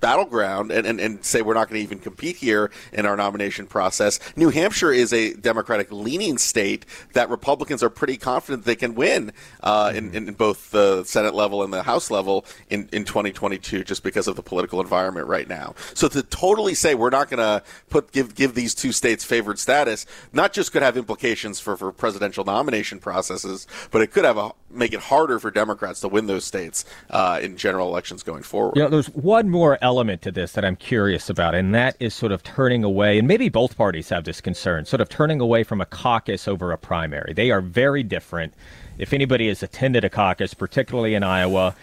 battleground 0.00 0.70
and, 0.70 0.86
and, 0.86 1.00
and 1.00 1.24
say 1.24 1.42
we're 1.42 1.54
not 1.54 1.68
going 1.68 1.78
to 1.80 1.84
even 1.84 1.98
compete 1.98 2.36
here 2.36 2.70
in 2.92 3.06
our 3.06 3.16
nomination 3.16 3.66
process. 3.66 4.18
New 4.36 4.50
Hampshire 4.50 4.92
is 4.92 5.12
a 5.12 5.34
Democratic 5.34 5.90
leaning 5.90 6.38
state 6.38 6.86
that 7.12 7.28
Republicans 7.28 7.82
are 7.82 7.90
pretty 7.90 8.16
confident 8.16 8.64
they 8.64 8.76
can 8.76 8.94
win 8.94 9.32
uh, 9.62 9.92
in, 9.94 10.14
in 10.14 10.32
both 10.34 10.70
the 10.70 11.04
Senate 11.04 11.34
level 11.34 11.45
and 11.46 11.72
the 11.72 11.82
House 11.82 12.10
level 12.10 12.44
in, 12.70 12.88
in 12.92 13.04
2022 13.04 13.84
just 13.84 14.02
because 14.02 14.28
of 14.28 14.36
the 14.36 14.42
political 14.42 14.80
environment 14.80 15.26
right 15.26 15.48
now. 15.48 15.74
So 15.94 16.08
to 16.08 16.22
totally 16.22 16.74
say 16.74 16.94
we're 16.94 17.10
not 17.10 17.30
going 17.30 17.38
to 17.38 17.62
put 17.90 18.12
give 18.12 18.34
give 18.34 18.54
these 18.54 18.74
two 18.74 18.92
states 18.92 19.24
favored 19.24 19.58
status, 19.58 20.06
not 20.32 20.52
just 20.52 20.72
could 20.72 20.82
have 20.82 20.96
implications 20.96 21.60
for, 21.60 21.76
for 21.76 21.92
presidential 21.92 22.44
nomination 22.44 22.98
processes, 22.98 23.66
but 23.90 24.02
it 24.02 24.08
could 24.12 24.24
have 24.24 24.36
a 24.36 24.52
make 24.76 24.92
it 24.92 25.00
harder 25.00 25.38
for 25.38 25.50
Democrats 25.50 26.00
to 26.00 26.08
win 26.08 26.26
those 26.26 26.44
states 26.44 26.84
uh, 27.10 27.38
in 27.42 27.56
general 27.56 27.88
elections 27.88 28.22
going 28.22 28.42
forward. 28.42 28.76
You 28.76 28.82
know, 28.82 28.88
there's 28.88 29.08
one 29.10 29.48
more 29.48 29.78
element 29.80 30.22
to 30.22 30.32
this 30.32 30.52
that 30.52 30.64
I'm 30.64 30.76
curious 30.76 31.30
about, 31.30 31.54
and 31.54 31.74
that 31.74 31.96
is 32.00 32.14
sort 32.14 32.32
of 32.32 32.42
turning 32.42 32.84
away, 32.84 33.18
and 33.18 33.26
maybe 33.26 33.48
both 33.48 33.76
parties 33.76 34.08
have 34.10 34.24
this 34.24 34.40
concern, 34.40 34.84
sort 34.84 35.00
of 35.00 35.08
turning 35.08 35.40
away 35.40 35.64
from 35.64 35.80
a 35.80 35.86
caucus 35.86 36.46
over 36.46 36.72
a 36.72 36.78
primary. 36.78 37.32
They 37.32 37.50
are 37.50 37.60
very 37.60 38.02
different. 38.02 38.54
If 38.98 39.12
anybody 39.12 39.48
has 39.48 39.62
attended 39.62 40.04
a 40.04 40.10
caucus, 40.10 40.54
particularly 40.54 41.14
in 41.14 41.22
Iowa, 41.22 41.74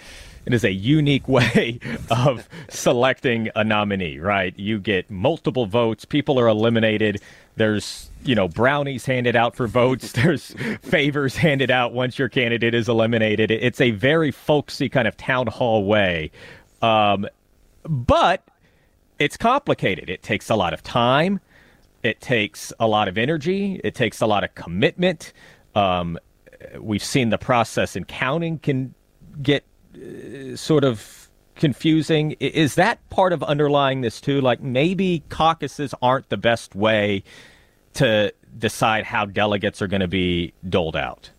it 0.46 0.54
is 0.54 0.64
a 0.64 0.72
unique 0.72 1.28
way 1.28 1.80
of 2.10 2.48
selecting 2.70 3.50
a 3.56 3.64
nominee, 3.64 4.20
right? 4.20 4.58
You 4.58 4.80
get 4.80 5.10
multiple 5.10 5.66
votes, 5.66 6.06
people 6.06 6.40
are 6.40 6.48
eliminated. 6.48 7.22
There's, 7.56 8.10
you 8.24 8.36
know, 8.36 8.48
brownies 8.48 9.06
handed 9.06 9.36
out 9.36 9.56
for 9.56 9.68
votes. 9.68 10.12
There's 10.14 10.56
favors 10.82 11.36
handed 11.36 11.72
out 11.72 11.94
once 11.94 12.18
your 12.18 12.30
candidate 12.30 12.74
is 12.74 12.90
eliminated. 12.90 13.52
It's 13.52 13.82
a 13.82 13.92
very 13.92 14.32
folksy 14.32 14.90
kind 14.90 15.08
of 15.08 15.18
town 15.18 15.48
hall 15.48 15.86
way. 15.86 16.32
Um, 16.82 17.28
but 17.84 18.44
it's 19.20 19.38
complicated. 19.38 20.10
It 20.10 20.24
takes 20.24 20.50
a 20.50 20.56
lot 20.56 20.74
of 20.74 20.84
time. 20.84 21.40
It 22.02 22.20
takes 22.20 22.74
a 22.80 22.88
lot 22.88 23.08
of 23.08 23.18
energy. 23.18 23.80
It 23.84 23.96
takes 23.96 24.20
a 24.22 24.26
lot 24.26 24.44
of 24.44 24.54
commitment. 24.56 25.32
Um, 25.76 26.18
we've 26.80 27.04
seen 27.04 27.30
the 27.30 27.38
process 27.38 27.96
in 27.96 28.06
counting 28.06 28.60
can 28.60 28.94
get 29.42 29.64
uh, 29.96 30.56
sort 30.56 30.84
of 30.84 31.23
confusing. 31.56 32.32
Is 32.40 32.76
that 32.76 33.08
part 33.10 33.34
of 33.34 33.44
underlying 33.44 34.02
this 34.02 34.22
too? 34.22 34.42
Like 34.42 34.62
maybe 34.62 35.24
caucuses 35.30 35.94
aren't 36.02 36.30
the 36.30 36.38
best 36.38 36.76
way 36.76 37.24
to 37.96 38.34
decide 38.58 39.06
how 39.06 39.26
delegates 39.26 39.82
are 39.82 39.88
going 39.88 40.02
to 40.02 40.08
be 40.08 40.54
doled 40.68 40.96
out 40.96 41.30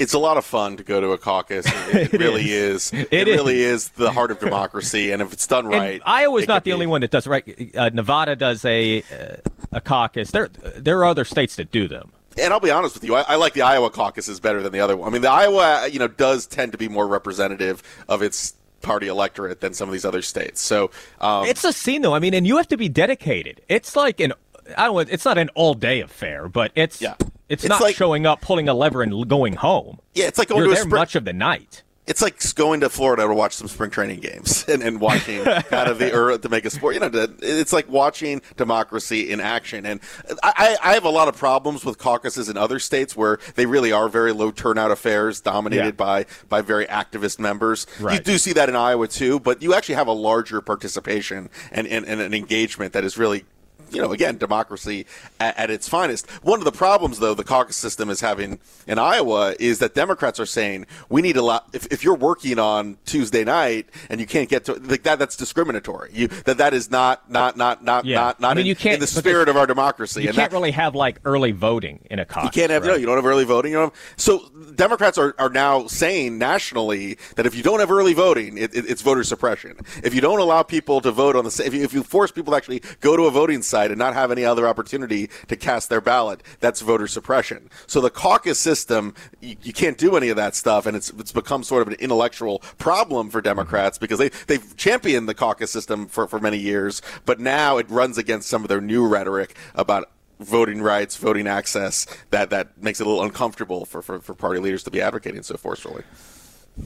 it's 0.00 0.14
a 0.14 0.18
lot 0.18 0.38
of 0.38 0.44
fun 0.46 0.78
to 0.78 0.82
go 0.82 1.00
to 1.00 1.12
a 1.12 1.18
caucus. 1.18 1.66
It, 1.90 2.14
it 2.14 2.20
really 2.20 2.52
is. 2.52 2.92
is. 2.92 3.06
It, 3.10 3.12
it 3.12 3.26
really 3.26 3.60
is. 3.60 3.84
is. 3.84 3.88
the 3.90 4.12
heart 4.12 4.30
of 4.30 4.38
democracy, 4.38 5.10
and 5.10 5.20
if 5.20 5.32
it's 5.32 5.46
done 5.46 5.66
right, 5.66 5.94
and 5.94 6.02
Iowa's 6.06 6.46
not 6.46 6.62
the 6.62 6.70
be. 6.70 6.72
only 6.72 6.86
one 6.86 7.00
that 7.00 7.10
does 7.10 7.26
right. 7.26 7.76
Uh, 7.76 7.90
Nevada 7.92 8.36
does 8.36 8.64
a 8.64 9.02
uh, 9.02 9.36
a 9.72 9.80
caucus. 9.80 10.30
There 10.30 10.48
there 10.76 10.98
are 11.00 11.04
other 11.04 11.24
states 11.24 11.56
that 11.56 11.72
do 11.72 11.88
them. 11.88 12.12
And 12.38 12.52
I'll 12.52 12.60
be 12.60 12.70
honest 12.70 12.94
with 12.94 13.02
you, 13.02 13.16
I, 13.16 13.22
I, 13.22 13.34
like 13.34 13.54
the 13.54 13.62
Iowa 13.62 13.90
caucuses 13.90 14.38
better 14.38 14.62
than 14.62 14.72
the 14.72 14.78
other 14.78 14.96
one. 14.96 15.08
I 15.08 15.12
mean, 15.12 15.22
the 15.22 15.30
Iowa, 15.30 15.88
you 15.88 15.98
know, 15.98 16.06
does 16.06 16.46
tend 16.46 16.70
to 16.72 16.78
be 16.78 16.88
more 16.88 17.08
representative 17.08 17.82
of 18.08 18.22
its 18.22 18.54
party 18.82 19.08
electorate 19.08 19.60
than 19.60 19.74
some 19.74 19.88
of 19.88 19.92
these 19.92 20.04
other 20.04 20.22
states. 20.22 20.60
So 20.60 20.90
um, 21.20 21.46
it's 21.46 21.64
a 21.64 21.72
scene, 21.72 22.02
though. 22.02 22.14
I 22.14 22.18
mean, 22.18 22.34
and 22.34 22.46
you 22.46 22.56
have 22.56 22.68
to 22.68 22.76
be 22.76 22.88
dedicated. 22.88 23.60
It's 23.68 23.96
like 23.96 24.20
an 24.20 24.32
I 24.76 24.86
don't. 24.86 25.08
It's 25.10 25.24
not 25.24 25.38
an 25.38 25.48
all 25.54 25.74
day 25.74 26.00
affair, 26.00 26.48
but 26.48 26.72
it's 26.74 27.00
yeah. 27.00 27.14
It's, 27.48 27.64
it's 27.64 27.68
not 27.68 27.80
like, 27.80 27.96
showing 27.96 28.26
up, 28.26 28.40
pulling 28.40 28.68
a 28.68 28.74
lever, 28.74 29.02
and 29.02 29.28
going 29.28 29.54
home. 29.54 29.98
Yeah, 30.14 30.26
it's 30.26 30.38
like 30.38 30.48
going 30.48 30.60
You're 30.60 30.68
to 30.68 30.74
there 30.74 30.82
spring, 30.82 31.00
much 31.00 31.16
of 31.16 31.24
the 31.24 31.32
night. 31.32 31.82
It's 32.06 32.22
like 32.22 32.42
going 32.54 32.80
to 32.80 32.88
Florida 32.88 33.22
to 33.22 33.34
watch 33.34 33.54
some 33.54 33.68
spring 33.68 33.90
training 33.90 34.20
games 34.20 34.64
and, 34.68 34.82
and 34.82 35.00
watching 35.00 35.44
kind 35.44 35.88
of 35.88 35.98
the 35.98 36.12
or 36.18 36.36
to 36.38 36.48
make 36.48 36.64
a 36.64 36.70
sport. 36.70 36.94
You 36.94 37.00
know, 37.00 37.10
it's 37.40 37.72
like 37.72 37.88
watching 37.88 38.42
democracy 38.56 39.30
in 39.30 39.40
action. 39.40 39.86
And 39.86 40.00
I, 40.42 40.76
I 40.82 40.94
have 40.94 41.04
a 41.04 41.10
lot 41.10 41.28
of 41.28 41.36
problems 41.36 41.84
with 41.84 41.98
caucuses 41.98 42.48
in 42.48 42.56
other 42.56 42.78
states 42.78 43.16
where 43.16 43.38
they 43.54 43.66
really 43.66 43.92
are 43.92 44.08
very 44.08 44.32
low 44.32 44.50
turnout 44.50 44.90
affairs, 44.90 45.40
dominated 45.40 45.84
yeah. 45.84 45.90
by 45.92 46.26
by 46.48 46.62
very 46.62 46.86
activist 46.86 47.38
members. 47.38 47.86
Right. 48.00 48.14
You 48.14 48.20
do 48.20 48.38
see 48.38 48.52
that 48.54 48.68
in 48.68 48.76
Iowa 48.76 49.06
too, 49.06 49.38
but 49.38 49.62
you 49.62 49.74
actually 49.74 49.94
have 49.96 50.08
a 50.08 50.12
larger 50.12 50.60
participation 50.60 51.48
and, 51.70 51.86
and, 51.86 52.04
and 52.06 52.20
an 52.20 52.34
engagement 52.34 52.92
that 52.92 53.04
is 53.04 53.18
really 53.18 53.44
you 53.90 54.00
know, 54.00 54.12
again, 54.12 54.38
democracy 54.38 55.06
at, 55.38 55.56
at, 55.58 55.70
its 55.70 55.88
finest. 55.88 56.28
One 56.42 56.58
of 56.58 56.64
the 56.64 56.72
problems, 56.72 57.18
though, 57.18 57.34
the 57.34 57.44
caucus 57.44 57.76
system 57.76 58.10
is 58.10 58.20
having 58.20 58.58
in 58.86 58.98
Iowa 58.98 59.54
is 59.58 59.78
that 59.78 59.94
Democrats 59.94 60.40
are 60.40 60.46
saying 60.46 60.86
we 61.08 61.22
need 61.22 61.36
a 61.36 61.42
lot. 61.42 61.68
If, 61.72 61.86
if 61.86 62.04
you're 62.04 62.14
working 62.14 62.58
on 62.58 62.98
Tuesday 63.04 63.44
night 63.44 63.88
and 64.08 64.20
you 64.20 64.26
can't 64.26 64.48
get 64.48 64.64
to 64.66 64.74
like 64.74 65.02
that, 65.04 65.18
that's 65.18 65.36
discriminatory. 65.36 66.10
You 66.12 66.28
that 66.28 66.58
that 66.58 66.74
is 66.74 66.90
not 66.90 67.30
not 67.30 67.56
not 67.56 67.84
not 67.84 68.04
yeah. 68.04 68.16
not 68.16 68.40
not 68.40 68.50
I 68.50 68.54
mean, 68.54 68.62
in, 68.62 68.66
you 68.66 68.76
can't, 68.76 68.94
in 68.94 69.00
the 69.00 69.06
spirit 69.06 69.48
of 69.48 69.56
our 69.56 69.66
democracy. 69.66 70.22
You 70.22 70.28
and 70.28 70.36
can't 70.36 70.50
that, 70.50 70.56
really 70.56 70.72
have 70.72 70.94
like 70.94 71.20
early 71.24 71.52
voting 71.52 72.00
in 72.10 72.18
a 72.18 72.24
caucus. 72.24 72.44
You 72.44 72.60
can't 72.60 72.70
have 72.70 72.82
right? 72.82 72.92
no. 72.92 72.96
You 72.96 73.06
don't 73.06 73.16
have 73.16 73.26
early 73.26 73.44
voting. 73.44 73.72
You 73.72 73.78
know. 73.78 73.92
So 74.16 74.48
Democrats 74.74 75.18
are, 75.18 75.34
are 75.38 75.50
now 75.50 75.86
saying 75.86 76.38
nationally 76.38 77.18
that 77.36 77.46
if 77.46 77.54
you 77.54 77.62
don't 77.62 77.80
have 77.80 77.90
early 77.90 78.14
voting, 78.14 78.58
it, 78.58 78.74
it, 78.74 78.88
it's 78.88 79.02
voter 79.02 79.24
suppression. 79.24 79.76
If 80.02 80.14
you 80.14 80.20
don't 80.20 80.40
allow 80.40 80.62
people 80.62 81.00
to 81.00 81.10
vote 81.10 81.36
on 81.36 81.44
the 81.44 81.62
if 81.64 81.74
you, 81.74 81.82
if 81.82 81.92
you 81.92 82.02
force 82.02 82.30
people 82.30 82.52
to 82.52 82.56
actually 82.56 82.82
go 83.00 83.16
to 83.16 83.24
a 83.24 83.30
voting 83.30 83.62
site 83.62 83.79
and 83.88 83.98
not 83.98 84.14
have 84.14 84.30
any 84.30 84.44
other 84.44 84.68
opportunity 84.68 85.30
to 85.48 85.56
cast 85.56 85.88
their 85.88 86.00
ballot. 86.00 86.42
That's 86.60 86.82
voter 86.82 87.06
suppression. 87.06 87.70
So 87.86 88.00
the 88.00 88.10
caucus 88.10 88.58
system, 88.58 89.14
you, 89.40 89.56
you 89.62 89.72
can't 89.72 89.96
do 89.96 90.16
any 90.16 90.28
of 90.28 90.36
that 90.36 90.54
stuff, 90.54 90.86
and 90.86 90.96
it's 90.96 91.10
it's 91.10 91.32
become 91.32 91.64
sort 91.64 91.82
of 91.82 91.88
an 91.88 91.94
intellectual 91.94 92.58
problem 92.78 93.30
for 93.30 93.40
Democrats 93.40 93.96
because 93.96 94.18
they 94.18 94.30
they've 94.46 94.76
championed 94.76 95.28
the 95.28 95.34
caucus 95.34 95.70
system 95.70 96.06
for 96.06 96.26
for 96.26 96.40
many 96.40 96.58
years, 96.58 97.00
but 97.24 97.40
now 97.40 97.78
it 97.78 97.88
runs 97.88 98.18
against 98.18 98.48
some 98.48 98.62
of 98.62 98.68
their 98.68 98.80
new 98.80 99.06
rhetoric 99.06 99.56
about 99.74 100.10
voting 100.40 100.80
rights, 100.82 101.16
voting 101.16 101.46
access, 101.46 102.06
that, 102.30 102.50
that 102.50 102.82
makes 102.82 103.00
it 103.00 103.06
a 103.06 103.10
little 103.10 103.22
uncomfortable 103.22 103.84
for, 103.84 104.02
for, 104.02 104.20
for 104.20 104.34
party 104.34 104.58
leaders 104.58 104.82
to 104.82 104.90
be 104.90 105.00
advocating 105.00 105.42
so 105.42 105.56
forcefully. 105.56 106.02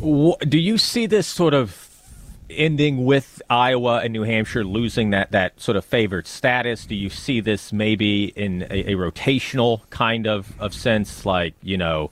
Do 0.00 0.58
you 0.58 0.76
see 0.76 1.06
this 1.06 1.26
sort 1.26 1.54
of 1.54 1.93
ending 2.50 3.04
with 3.04 3.42
Iowa 3.48 4.00
and 4.00 4.12
New 4.12 4.22
Hampshire 4.22 4.64
losing 4.64 5.10
that, 5.10 5.32
that 5.32 5.60
sort 5.60 5.76
of 5.76 5.84
favored 5.84 6.26
status? 6.26 6.86
Do 6.86 6.94
you 6.94 7.10
see 7.10 7.40
this 7.40 7.72
maybe 7.72 8.24
in 8.24 8.62
a, 8.70 8.92
a, 8.92 8.96
rotational 8.96 9.88
kind 9.90 10.26
of, 10.26 10.52
of 10.60 10.74
sense, 10.74 11.24
like, 11.24 11.54
you 11.62 11.76
know, 11.76 12.10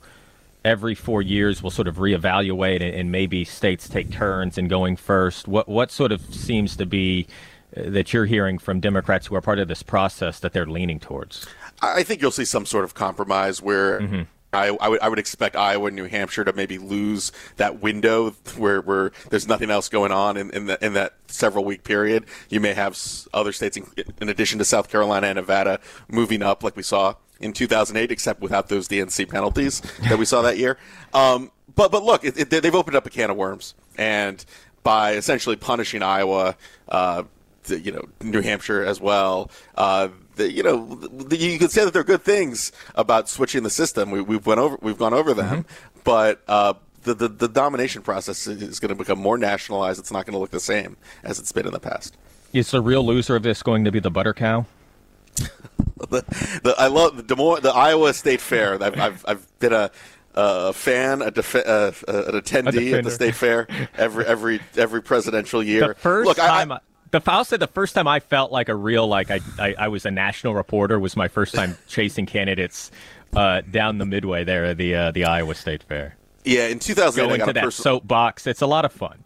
every 0.65 0.95
four 0.95 1.21
years 1.21 1.61
we'll 1.61 1.71
sort 1.71 1.87
of 1.87 1.97
reevaluate 1.97 2.81
and, 2.81 2.95
and 2.95 3.11
maybe 3.11 3.43
states 3.43 3.87
take 3.87 4.11
turns 4.11 4.57
in 4.57 4.67
going 4.67 4.95
first? 4.95 5.47
What, 5.47 5.67
what 5.67 5.91
sort 5.91 6.11
of 6.11 6.21
seems 6.33 6.75
to 6.77 6.85
be 6.85 7.27
uh, 7.75 7.89
that 7.89 8.13
you're 8.13 8.25
hearing 8.25 8.57
from 8.57 8.79
Democrats 8.79 9.27
who 9.27 9.35
are 9.35 9.41
part 9.41 9.59
of 9.59 9.67
this 9.67 9.83
process 9.83 10.39
that 10.39 10.53
they're 10.53 10.65
leaning 10.65 10.99
towards? 10.99 11.45
I 11.81 12.03
think 12.03 12.21
you'll 12.21 12.31
see 12.31 12.45
some 12.45 12.65
sort 12.65 12.85
of 12.85 12.93
compromise 12.93 13.61
where. 13.61 13.99
Mm-hmm 13.99 14.21
I, 14.53 14.67
I, 14.79 14.89
would, 14.89 15.01
I 15.01 15.09
would 15.09 15.19
expect 15.19 15.55
Iowa 15.55 15.87
and 15.87 15.95
New 15.95 16.05
Hampshire 16.05 16.43
to 16.43 16.53
maybe 16.53 16.77
lose 16.77 17.31
that 17.57 17.81
window 17.81 18.31
where, 18.57 18.81
where 18.81 19.11
there's 19.29 19.47
nothing 19.47 19.69
else 19.69 19.89
going 19.89 20.11
on 20.11 20.37
in, 20.37 20.51
in, 20.51 20.65
the, 20.67 20.83
in 20.85 20.93
that 20.93 21.13
several 21.27 21.65
week 21.65 21.83
period. 21.83 22.25
You 22.49 22.59
may 22.59 22.73
have 22.73 22.97
other 23.33 23.51
states, 23.51 23.77
in, 23.77 23.87
in 24.21 24.29
addition 24.29 24.59
to 24.59 24.65
South 24.65 24.89
Carolina 24.89 25.27
and 25.27 25.35
Nevada, 25.35 25.79
moving 26.07 26.41
up 26.41 26.63
like 26.63 26.75
we 26.75 26.83
saw 26.83 27.15
in 27.39 27.53
2008, 27.53 28.11
except 28.11 28.41
without 28.41 28.69
those 28.69 28.87
DNC 28.87 29.29
penalties 29.29 29.81
that 30.07 30.17
we 30.17 30.25
saw 30.25 30.41
that 30.41 30.57
year. 30.57 30.77
Um, 31.13 31.51
but 31.75 31.91
but 31.91 32.03
look, 32.03 32.23
it, 32.23 32.37
it, 32.37 32.49
they've 32.49 32.75
opened 32.75 32.95
up 32.95 33.05
a 33.05 33.09
can 33.09 33.29
of 33.29 33.37
worms, 33.37 33.73
and 33.97 34.43
by 34.83 35.13
essentially 35.13 35.55
punishing 35.55 36.03
Iowa, 36.03 36.55
uh, 36.89 37.23
you 37.67 37.91
know 37.91 38.07
New 38.21 38.41
Hampshire 38.41 38.83
as 38.83 39.01
well. 39.01 39.49
Uh, 39.75 40.09
the, 40.35 40.51
you 40.51 40.63
know, 40.63 40.95
the, 40.95 41.37
you 41.37 41.59
could 41.59 41.71
say 41.71 41.83
that 41.83 41.93
there 41.93 42.01
are 42.01 42.05
good 42.05 42.23
things 42.23 42.71
about 42.95 43.29
switching 43.29 43.63
the 43.63 43.69
system. 43.69 44.11
We, 44.11 44.35
have 44.35 44.45
went 44.45 44.59
over, 44.59 44.77
we've 44.81 44.97
gone 44.97 45.13
over 45.13 45.33
them, 45.33 45.63
mm-hmm. 45.63 45.99
but 46.03 46.41
uh, 46.47 46.73
the, 47.03 47.13
the, 47.13 47.27
the 47.27 47.47
domination 47.47 48.01
process 48.01 48.47
is 48.47 48.79
going 48.79 48.89
to 48.89 48.95
become 48.95 49.19
more 49.19 49.37
nationalized. 49.37 49.99
It's 49.99 50.11
not 50.11 50.25
going 50.25 50.33
to 50.33 50.39
look 50.39 50.51
the 50.51 50.59
same 50.59 50.97
as 51.23 51.39
it's 51.39 51.51
been 51.51 51.65
in 51.65 51.73
the 51.73 51.79
past. 51.79 52.17
Is 52.53 52.71
the 52.71 52.81
real 52.81 53.05
loser 53.05 53.35
of 53.35 53.43
this 53.43 53.63
going 53.63 53.85
to 53.85 53.91
be 53.91 53.99
the 53.99 54.11
butter 54.11 54.33
cow? 54.33 54.65
the, 55.35 56.23
the, 56.63 56.75
I 56.77 56.87
love 56.87 57.17
the 57.17 57.23
Des 57.23 57.35
Moines, 57.35 57.61
the 57.61 57.73
Iowa 57.73 58.13
State 58.13 58.41
Fair. 58.41 58.73
I've, 58.83 58.99
I've, 58.99 59.25
I've 59.27 59.59
been 59.59 59.73
a 59.73 59.91
a 60.35 60.73
fan, 60.73 61.21
a 61.21 61.31
def- 61.31 61.55
uh, 61.55 61.91
an 62.07 62.41
attendee 62.41 62.93
at 62.97 63.03
the 63.03 63.11
state 63.11 63.35
fair 63.35 63.67
every 63.95 64.25
every 64.25 64.59
every 64.75 65.01
presidential 65.01 65.61
year. 65.61 65.89
The 65.89 65.95
first 65.95 66.27
Look, 66.27 66.37
time, 66.37 66.71
I, 66.71 66.75
I, 66.75 66.79
the 67.13 67.31
I'll 67.31 67.45
say 67.45 67.57
the 67.57 67.67
first 67.67 67.95
time 67.95 68.07
I 68.07 68.19
felt 68.19 68.51
like 68.51 68.67
a 68.69 68.75
real 68.75 69.07
like 69.07 69.31
I, 69.31 69.39
I, 69.57 69.75
I 69.77 69.87
was 69.87 70.05
a 70.05 70.11
national 70.11 70.55
reporter 70.55 70.99
was 70.99 71.15
my 71.15 71.27
first 71.27 71.53
time 71.53 71.77
chasing 71.87 72.25
candidates 72.25 72.91
uh, 73.35 73.61
down 73.61 73.99
the 73.99 74.05
midway 74.05 74.43
there 74.43 74.65
at 74.65 74.77
the 74.77 74.95
uh, 74.95 75.11
the 75.11 75.25
Iowa 75.25 75.55
State 75.55 75.83
Fair. 75.83 76.15
Yeah, 76.43 76.67
in 76.67 76.79
2008, 76.79 77.27
going 77.27 77.47
to 77.47 77.53
that 77.53 77.63
pers- 77.63 77.75
soapbox. 77.75 78.47
It's 78.47 78.61
a 78.61 78.67
lot 78.67 78.83
of 78.83 78.91
fun. 78.91 79.23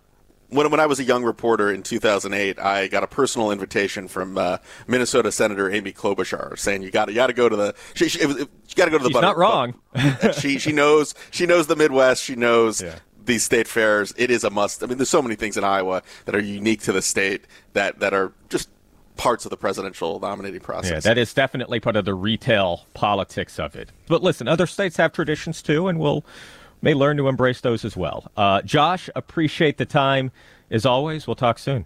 When, 0.49 0.69
when 0.69 0.79
I 0.79 0.85
was 0.85 0.99
a 0.99 1.03
young 1.03 1.23
reporter 1.23 1.73
in 1.73 1.83
2008, 1.83 2.59
I 2.59 2.87
got 2.87 3.03
a 3.03 3.07
personal 3.07 3.51
invitation 3.51 4.07
from 4.07 4.37
uh, 4.37 4.59
Minnesota 4.85 5.31
Senator 5.31 5.69
Amy 5.69 5.91
Klobuchar 5.91 6.57
saying 6.57 6.83
you 6.83 6.91
got 6.91 7.09
you 7.09 7.15
got 7.15 7.27
to 7.27 7.33
go 7.33 7.49
to 7.49 7.55
the 7.55 7.75
she, 7.95 8.09
she, 8.09 8.19
you 8.19 8.47
got 8.75 8.85
to 8.85 8.91
go 8.91 8.97
to 8.97 9.03
the. 9.03 9.09
She's 9.09 9.13
butter, 9.13 9.27
not 9.27 9.37
wrong. 9.37 9.79
she 10.37 10.59
she 10.59 10.71
knows 10.73 11.15
she 11.31 11.45
knows 11.45 11.67
the 11.67 11.75
Midwest. 11.75 12.23
She 12.23 12.35
knows 12.35 12.81
yeah 12.81 12.99
these 13.27 13.43
state 13.43 13.67
fairs. 13.67 14.13
It 14.17 14.31
is 14.31 14.43
a 14.43 14.49
must. 14.49 14.83
I 14.83 14.87
mean, 14.87 14.97
there's 14.97 15.09
so 15.09 15.21
many 15.21 15.35
things 15.35 15.57
in 15.57 15.63
Iowa 15.63 16.01
that 16.25 16.35
are 16.35 16.41
unique 16.41 16.81
to 16.83 16.91
the 16.91 17.01
state 17.01 17.45
that 17.73 17.99
that 17.99 18.13
are 18.13 18.33
just 18.49 18.69
parts 19.17 19.45
of 19.45 19.49
the 19.49 19.57
presidential 19.57 20.19
nominating 20.19 20.61
process. 20.61 21.05
Yeah, 21.05 21.13
that 21.13 21.17
is 21.17 21.33
definitely 21.33 21.79
part 21.79 21.95
of 21.95 22.05
the 22.05 22.13
retail 22.13 22.85
politics 22.93 23.59
of 23.59 23.75
it. 23.75 23.89
But 24.07 24.23
listen, 24.23 24.47
other 24.47 24.67
states 24.67 24.97
have 24.97 25.13
traditions 25.13 25.61
too, 25.61 25.87
and 25.87 25.99
we'll 25.99 26.25
may 26.81 26.93
learn 26.93 27.17
to 27.17 27.27
embrace 27.27 27.61
those 27.61 27.83
as 27.85 27.97
well. 27.97 28.31
Uh, 28.37 28.61
Josh, 28.61 29.09
appreciate 29.15 29.77
the 29.77 29.85
time 29.85 30.31
as 30.69 30.85
always. 30.85 31.27
We'll 31.27 31.35
talk 31.35 31.59
soon. 31.59 31.85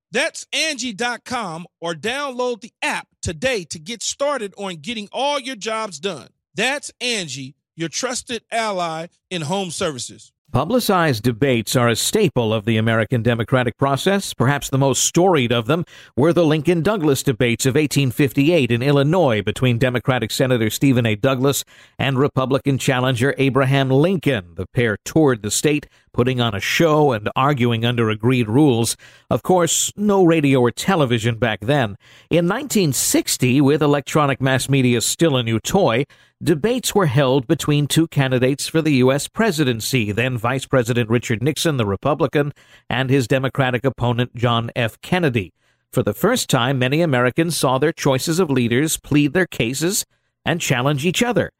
That's 0.11 0.45
Angie.com 0.51 1.67
or 1.79 1.93
download 1.93 2.61
the 2.61 2.73
app 2.81 3.07
today 3.21 3.63
to 3.65 3.79
get 3.79 4.03
started 4.03 4.53
on 4.57 4.75
getting 4.77 5.07
all 5.11 5.39
your 5.39 5.55
jobs 5.55 5.99
done. 5.99 6.29
That's 6.55 6.91
Angie, 6.99 7.55
your 7.75 7.89
trusted 7.89 8.43
ally 8.51 9.07
in 9.29 9.43
home 9.43 9.71
services. 9.71 10.33
Publicized 10.51 11.23
debates 11.23 11.77
are 11.77 11.87
a 11.87 11.95
staple 11.95 12.53
of 12.53 12.65
the 12.65 12.75
American 12.75 13.23
democratic 13.23 13.77
process. 13.77 14.33
Perhaps 14.33 14.69
the 14.69 14.77
most 14.77 15.05
storied 15.05 15.53
of 15.53 15.65
them 15.65 15.85
were 16.17 16.33
the 16.33 16.43
Lincoln 16.43 16.81
Douglas 16.81 17.23
debates 17.23 17.65
of 17.65 17.75
1858 17.75 18.69
in 18.69 18.81
Illinois 18.81 19.41
between 19.41 19.77
Democratic 19.77 20.29
Senator 20.29 20.69
Stephen 20.69 21.05
A. 21.05 21.15
Douglas 21.15 21.63
and 21.97 22.19
Republican 22.19 22.77
challenger 22.77 23.33
Abraham 23.37 23.89
Lincoln. 23.89 24.55
The 24.55 24.65
pair 24.73 24.97
toured 25.05 25.41
the 25.41 25.51
state, 25.51 25.87
putting 26.11 26.41
on 26.41 26.53
a 26.53 26.59
show 26.59 27.13
and 27.13 27.29
arguing 27.33 27.85
under 27.85 28.09
agreed 28.09 28.49
rules. 28.49 28.97
Of 29.29 29.43
course, 29.43 29.93
no 29.95 30.25
radio 30.25 30.59
or 30.59 30.71
television 30.71 31.37
back 31.37 31.61
then. 31.61 31.95
In 32.29 32.49
1960, 32.49 33.61
with 33.61 33.81
electronic 33.81 34.41
mass 34.41 34.67
media 34.67 34.99
still 34.99 35.37
a 35.37 35.43
new 35.43 35.61
toy, 35.61 36.03
debates 36.43 36.95
were 36.95 37.05
held 37.05 37.47
between 37.47 37.87
two 37.87 38.07
candidates 38.07 38.67
for 38.67 38.81
the 38.81 38.95
U.S. 38.95 39.27
presidency, 39.27 40.11
then 40.11 40.37
Vice 40.37 40.65
President 40.65 41.09
Richard 41.09 41.43
Nixon, 41.43 41.77
the 41.77 41.85
Republican, 41.85 42.51
and 42.89 43.09
his 43.09 43.27
Democratic 43.27 43.85
opponent 43.85 44.35
John 44.35 44.71
F. 44.75 44.99
Kennedy. 45.01 45.53
For 45.91 46.03
the 46.03 46.13
first 46.13 46.49
time, 46.49 46.79
many 46.79 47.01
Americans 47.01 47.57
saw 47.57 47.77
their 47.77 47.91
choices 47.91 48.39
of 48.39 48.49
leaders 48.49 48.97
plead 48.97 49.33
their 49.33 49.45
cases 49.45 50.05
and 50.45 50.59
challenge 50.59 51.05
each 51.05 51.21
other. 51.21 51.51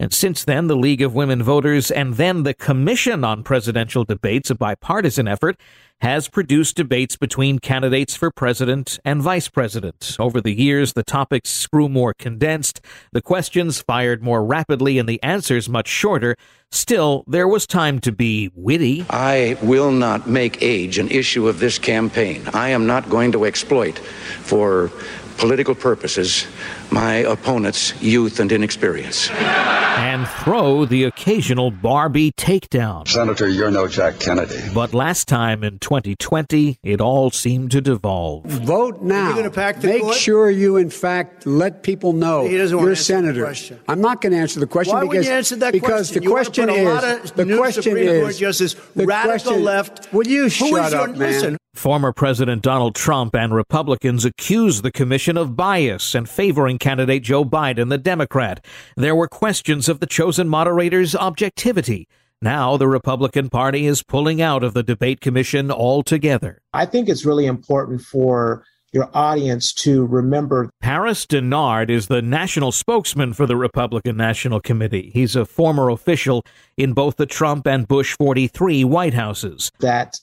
And 0.00 0.14
since 0.14 0.44
then, 0.44 0.66
the 0.66 0.76
League 0.76 1.02
of 1.02 1.14
Women 1.14 1.42
Voters 1.42 1.90
and 1.90 2.14
then 2.14 2.44
the 2.44 2.54
Commission 2.54 3.22
on 3.22 3.42
Presidential 3.42 4.02
Debates, 4.02 4.48
a 4.48 4.54
bipartisan 4.54 5.28
effort, 5.28 5.60
has 6.00 6.26
produced 6.26 6.76
debates 6.76 7.16
between 7.16 7.58
candidates 7.58 8.16
for 8.16 8.30
president 8.30 8.98
and 9.04 9.20
vice 9.20 9.50
president. 9.50 10.16
Over 10.18 10.40
the 10.40 10.58
years, 10.58 10.94
the 10.94 11.02
topics 11.02 11.66
grew 11.66 11.90
more 11.90 12.14
condensed, 12.14 12.80
the 13.12 13.20
questions 13.20 13.82
fired 13.82 14.22
more 14.22 14.42
rapidly, 14.42 14.96
and 14.96 15.06
the 15.06 15.22
answers 15.22 15.68
much 15.68 15.88
shorter. 15.88 16.34
Still, 16.70 17.22
there 17.26 17.46
was 17.46 17.66
time 17.66 18.00
to 18.00 18.10
be 18.10 18.50
witty. 18.54 19.04
I 19.10 19.58
will 19.60 19.92
not 19.92 20.26
make 20.26 20.62
age 20.62 20.96
an 20.96 21.10
issue 21.10 21.46
of 21.46 21.58
this 21.58 21.78
campaign. 21.78 22.48
I 22.54 22.70
am 22.70 22.86
not 22.86 23.10
going 23.10 23.32
to 23.32 23.44
exploit 23.44 23.98
for 23.98 24.90
political 25.36 25.74
purposes 25.74 26.46
my 26.90 27.16
opponent's 27.16 28.00
youth 28.02 28.40
and 28.40 28.50
inexperience. 28.50 29.28
And 30.00 30.26
throw 30.26 30.86
the 30.86 31.04
occasional 31.04 31.70
Barbie 31.70 32.32
takedown. 32.32 33.06
Senator, 33.06 33.46
you're 33.46 33.70
no 33.70 33.86
Jack 33.86 34.18
Kennedy. 34.18 34.58
But 34.72 34.94
last 34.94 35.28
time 35.28 35.62
in 35.62 35.78
2020, 35.78 36.78
it 36.82 37.02
all 37.02 37.30
seemed 37.30 37.70
to 37.72 37.82
devolve. 37.82 38.46
Vote 38.46 39.02
now. 39.02 39.36
Make 39.82 40.00
court? 40.00 40.16
sure 40.16 40.50
you, 40.50 40.78
in 40.78 40.88
fact, 40.88 41.46
let 41.46 41.82
people 41.82 42.14
know 42.14 42.46
you're 42.46 42.92
a 42.92 42.96
senator. 42.96 43.52
I'm 43.88 44.00
not 44.00 44.22
going 44.22 44.32
to 44.32 44.38
answer 44.38 44.58
the 44.58 44.66
question 44.66 44.94
Why 44.94 45.02
because, 45.02 45.26
you 45.26 45.32
answer 45.32 45.56
that 45.56 45.72
because 45.74 46.10
question? 46.10 46.24
the 46.24 46.30
question 46.30 46.70
is 46.70 47.32
the 47.32 47.56
question 47.56 47.82
Supreme 47.82 48.08
is 48.08 48.22
Court 48.22 48.36
Justice, 48.36 48.74
the 48.96 49.04
radical 49.04 49.52
question, 49.52 49.64
left. 49.64 50.12
Will 50.14 50.26
you 50.26 50.48
shut 50.48 50.94
up, 50.94 51.08
your, 51.08 51.16
man? 51.16 51.18
Listen, 51.18 51.56
Former 51.74 52.12
President 52.12 52.62
Donald 52.62 52.94
Trump 52.94 53.34
and 53.34 53.54
Republicans 53.54 54.24
accused 54.24 54.82
the 54.82 54.90
commission 54.90 55.36
of 55.36 55.56
bias 55.56 56.14
and 56.14 56.28
favoring 56.28 56.78
candidate 56.78 57.22
Joe 57.22 57.44
Biden, 57.44 57.88
the 57.88 57.96
Democrat. 57.96 58.64
There 58.96 59.14
were 59.14 59.28
questions 59.28 59.88
of 59.88 60.00
the 60.00 60.06
chosen 60.06 60.48
moderator's 60.48 61.14
objectivity. 61.14 62.08
Now 62.42 62.76
the 62.76 62.88
Republican 62.88 63.50
Party 63.50 63.86
is 63.86 64.02
pulling 64.02 64.42
out 64.42 64.64
of 64.64 64.74
the 64.74 64.82
debate 64.82 65.20
commission 65.20 65.70
altogether. 65.70 66.60
I 66.72 66.86
think 66.86 67.08
it's 67.08 67.24
really 67.24 67.46
important 67.46 68.00
for 68.02 68.64
your 68.92 69.08
audience 69.14 69.72
to 69.72 70.04
remember. 70.06 70.70
Paris 70.82 71.24
Dennard 71.24 71.88
is 71.88 72.08
the 72.08 72.20
national 72.20 72.72
spokesman 72.72 73.32
for 73.32 73.46
the 73.46 73.56
Republican 73.56 74.16
National 74.16 74.60
Committee. 74.60 75.12
He's 75.14 75.36
a 75.36 75.44
former 75.46 75.88
official 75.88 76.44
in 76.76 76.92
both 76.92 77.16
the 77.16 77.26
Trump 77.26 77.68
and 77.68 77.86
Bush 77.86 78.16
43 78.18 78.82
White 78.82 79.14
Houses. 79.14 79.70
That 79.78 80.14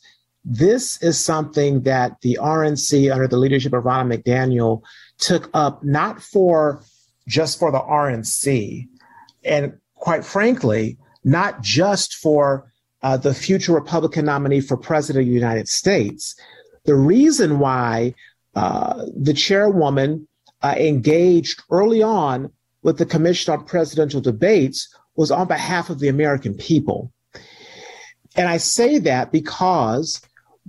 this 0.50 1.04
is 1.04 1.20
something 1.20 1.82
that 1.82 2.22
the 2.22 2.40
RNC, 2.42 3.12
under 3.14 3.28
the 3.28 3.36
leadership 3.36 3.74
of 3.74 3.84
Ronna 3.84 4.18
McDaniel, 4.18 4.82
took 5.18 5.50
up 5.54 5.84
not 5.84 6.22
for 6.22 6.82
just 7.28 7.60
for 7.60 7.70
the 7.70 7.80
RNC, 7.82 8.88
and 9.44 9.74
quite 9.96 10.24
frankly, 10.24 10.98
not 11.26 11.62
just 11.62 12.16
for 12.16 12.72
uh, 13.02 13.18
the 13.18 13.34
future 13.34 13.74
Republican 13.74 14.24
nominee 14.24 14.62
for 14.62 14.78
president 14.78 15.24
of 15.24 15.28
the 15.28 15.34
United 15.34 15.68
States. 15.68 16.40
The 16.86 16.96
reason 16.96 17.60
why 17.60 18.16
uh, 18.56 19.06
the 19.18 19.34
chairwoman 19.34 20.30
uh, 20.62 20.76
engaged 20.78 21.62
early 21.70 22.02
on 22.02 22.50
with 22.84 23.00
the 23.00 23.06
Commission 23.06 23.54
on 23.54 23.66
Presidential 23.66 24.22
Debates 24.22 24.88
was 25.18 25.30
on 25.30 25.50
behalf 25.50 25.90
of 25.90 26.00
the 26.00 26.08
American 26.08 26.54
people. 26.54 27.12
And 28.38 28.48
I 28.48 28.58
say 28.58 29.00
that 29.00 29.34
because 29.34 30.22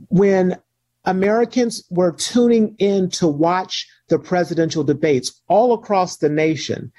when 0.09 0.57
Americans 1.05 1.85
were 1.91 2.13
tuning 2.13 2.75
in 2.79 3.11
to 3.11 3.27
watch 3.27 3.87
the 4.09 4.19
presidential 4.19 4.85
debates 4.85 5.41
all 5.49 5.73
across 5.73 6.17
the 6.19 6.29
nation, 6.29 6.93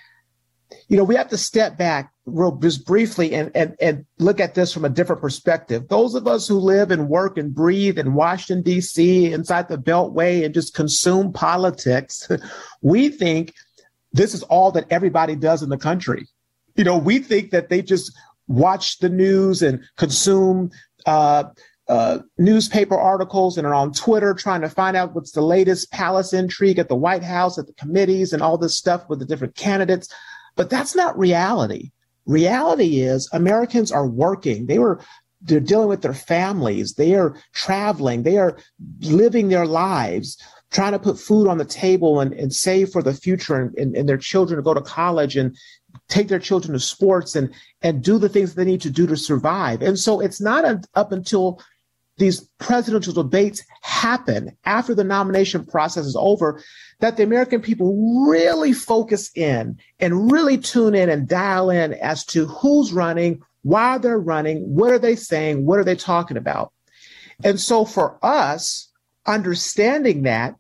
you 0.88 0.98
know, 0.98 1.04
we 1.04 1.16
have 1.16 1.30
to 1.30 1.38
step 1.38 1.78
back 1.78 2.12
real 2.26 2.52
just 2.52 2.86
briefly 2.86 3.34
and, 3.34 3.52
and, 3.56 3.76
and 3.80 4.06
look 4.18 4.40
at 4.40 4.56
this 4.56 4.74
from 4.74 4.86
a 4.86 4.90
different 4.90 5.22
perspective. 5.22 5.88
Those 5.88 6.16
of 6.16 6.28
us 6.28 6.48
who 6.48 6.60
live 6.60 6.92
and 6.92 7.10
work 7.10 7.38
and 7.38 7.54
breathe 7.54 7.98
in 7.98 8.14
Washington, 8.14 8.64
D.C., 8.64 9.32
inside 9.32 9.68
the 9.68 9.78
Beltway 9.78 10.46
and 10.46 10.54
just 10.54 10.74
consume 10.74 11.34
politics, 11.34 12.30
we 12.82 13.10
think 13.10 13.54
this 14.14 14.34
is 14.34 14.44
all 14.44 14.72
that 14.72 14.86
everybody 14.90 15.36
does 15.36 15.64
in 15.64 15.70
the 15.70 15.78
country. 15.78 16.28
You 16.76 16.84
know, 16.84 16.98
we 16.98 17.20
think 17.20 17.52
that 17.52 17.70
they 17.70 17.82
just 17.82 18.12
watch 18.48 19.00
the 19.00 19.10
news 19.10 19.62
and 19.62 19.84
consume 19.98 20.72
uh, 21.06 21.46
uh, 21.89 22.19
newspaper 22.38 22.97
articles 22.97 23.58
and 23.58 23.65
are 23.65 23.73
on 23.73 23.91
Twitter 23.91 24.36
trying 24.36 24.62
to 24.62 24.69
find 24.69 24.95
out 24.95 25.15
what's 25.15 25.32
the 25.32 25.41
latest 25.41 25.91
palace 25.91 26.34
intrigue 26.34 26.78
at 26.78 26.88
the 26.88 26.95
White 26.95 27.23
House, 27.23 27.58
at 27.58 27.65
the 27.65 27.73
committees, 27.73 28.32
and 28.32 28.43
all 28.43 28.60
this 28.60 28.75
stuff 28.75 29.10
with 29.10 29.17
the 29.17 29.25
different 29.25 29.56
candidates. 29.56 30.08
But 30.56 30.69
that's 30.69 30.95
not 30.95 31.17
reality. 31.17 31.91
Reality 32.28 32.99
is 32.99 33.28
Americans 33.34 33.91
are 33.91 34.08
working. 34.08 34.67
They 34.67 34.78
were 34.78 35.02
they're 35.41 35.60
dealing 35.60 35.88
with 35.88 36.02
their 36.02 36.13
families. 36.13 36.93
They 36.93 37.15
are 37.15 37.36
traveling. 37.54 38.23
They 38.23 38.38
are 38.38 38.58
living 39.02 39.47
their 39.47 39.65
lives, 39.65 40.38
trying 40.69 40.91
to 40.91 40.99
put 40.99 41.17
food 41.17 41.47
on 41.47 41.58
the 41.58 41.65
table 41.65 42.19
and, 42.19 42.34
and 42.34 42.54
save 42.54 42.89
for 42.89 43.02
the 43.02 43.13
future 43.13 43.56
and, 43.56 43.75
and, 43.78 43.95
and 43.95 44.08
their 44.08 44.17
children 44.17 44.58
to 44.58 44.63
go 44.63 44.73
to 44.73 44.82
college 44.82 45.38
and 45.38 45.58
take 46.10 46.28
their 46.28 46.39
children 46.39 46.73
to 46.73 46.80
sports 46.80 47.36
and 47.36 47.52
and 47.82 48.04
do 48.04 48.19
the 48.19 48.30
things 48.30 48.54
they 48.54 48.65
need 48.65 48.82
to 48.82 48.91
do 48.91 49.08
to 49.08 49.17
survive. 49.17 49.82
And 49.82 49.97
so 49.97 50.19
it's 50.19 50.39
not 50.39 50.65
a, 50.65 50.82
up 50.93 51.12
until 51.12 51.60
these 52.20 52.42
presidential 52.60 53.14
debates 53.14 53.64
happen 53.82 54.56
after 54.66 54.94
the 54.94 55.04
nomination 55.04 55.66
process 55.66 56.06
is 56.06 56.18
over, 56.20 56.62
that 57.00 57.18
the 57.18 57.24
American 57.24 57.62
people 57.62 58.28
really 58.28 58.74
focus 58.74 59.32
in 59.36 59.78
and 60.00 60.32
really 60.32 60.58
tune 60.58 60.94
in 60.94 61.10
and 61.10 61.28
dial 61.28 61.70
in 61.70 61.94
as 61.94 62.26
to 62.26 62.46
who's 62.46 62.94
running, 62.94 63.42
why 63.64 63.98
they're 63.98 64.20
running, 64.20 64.76
what 64.76 64.92
are 64.92 65.00
they 65.00 65.16
saying, 65.16 65.66
what 65.66 65.80
are 65.80 65.84
they 65.84 65.96
talking 65.96 66.38
about. 66.38 66.74
And 67.44 67.60
so 67.60 67.86
for 67.86 68.20
us, 68.24 68.90
understanding 69.26 70.24
that, 70.24 70.56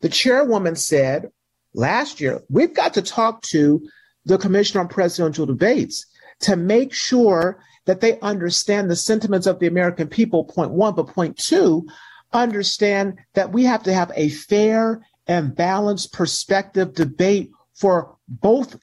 the 0.00 0.08
chairwoman 0.08 0.74
said 0.74 1.30
last 1.74 2.20
year, 2.20 2.42
we've 2.50 2.74
got 2.74 2.94
to 2.94 3.02
talk 3.02 3.42
to 3.42 3.86
the 4.26 4.36
Commission 4.36 4.80
on 4.80 4.88
Presidential 4.88 5.46
Debates 5.46 6.06
to 6.40 6.56
make 6.56 6.92
sure 6.92 7.62
that 7.86 8.00
they 8.00 8.18
understand 8.20 8.90
the 8.90 8.96
sentiments 8.96 9.46
of 9.46 9.58
the 9.58 9.66
American 9.66 10.08
people, 10.08 10.44
point 10.44 10.70
one, 10.70 10.94
but 10.94 11.08
point 11.08 11.36
two, 11.38 11.86
understand 12.32 13.18
that 13.34 13.52
we 13.52 13.64
have 13.64 13.82
to 13.82 13.92
have 13.92 14.10
a 14.14 14.28
fair 14.30 15.06
and 15.26 15.54
balanced 15.54 16.12
perspective 16.12 16.94
debate 16.94 17.50
for 17.74 18.16
both 18.28 18.76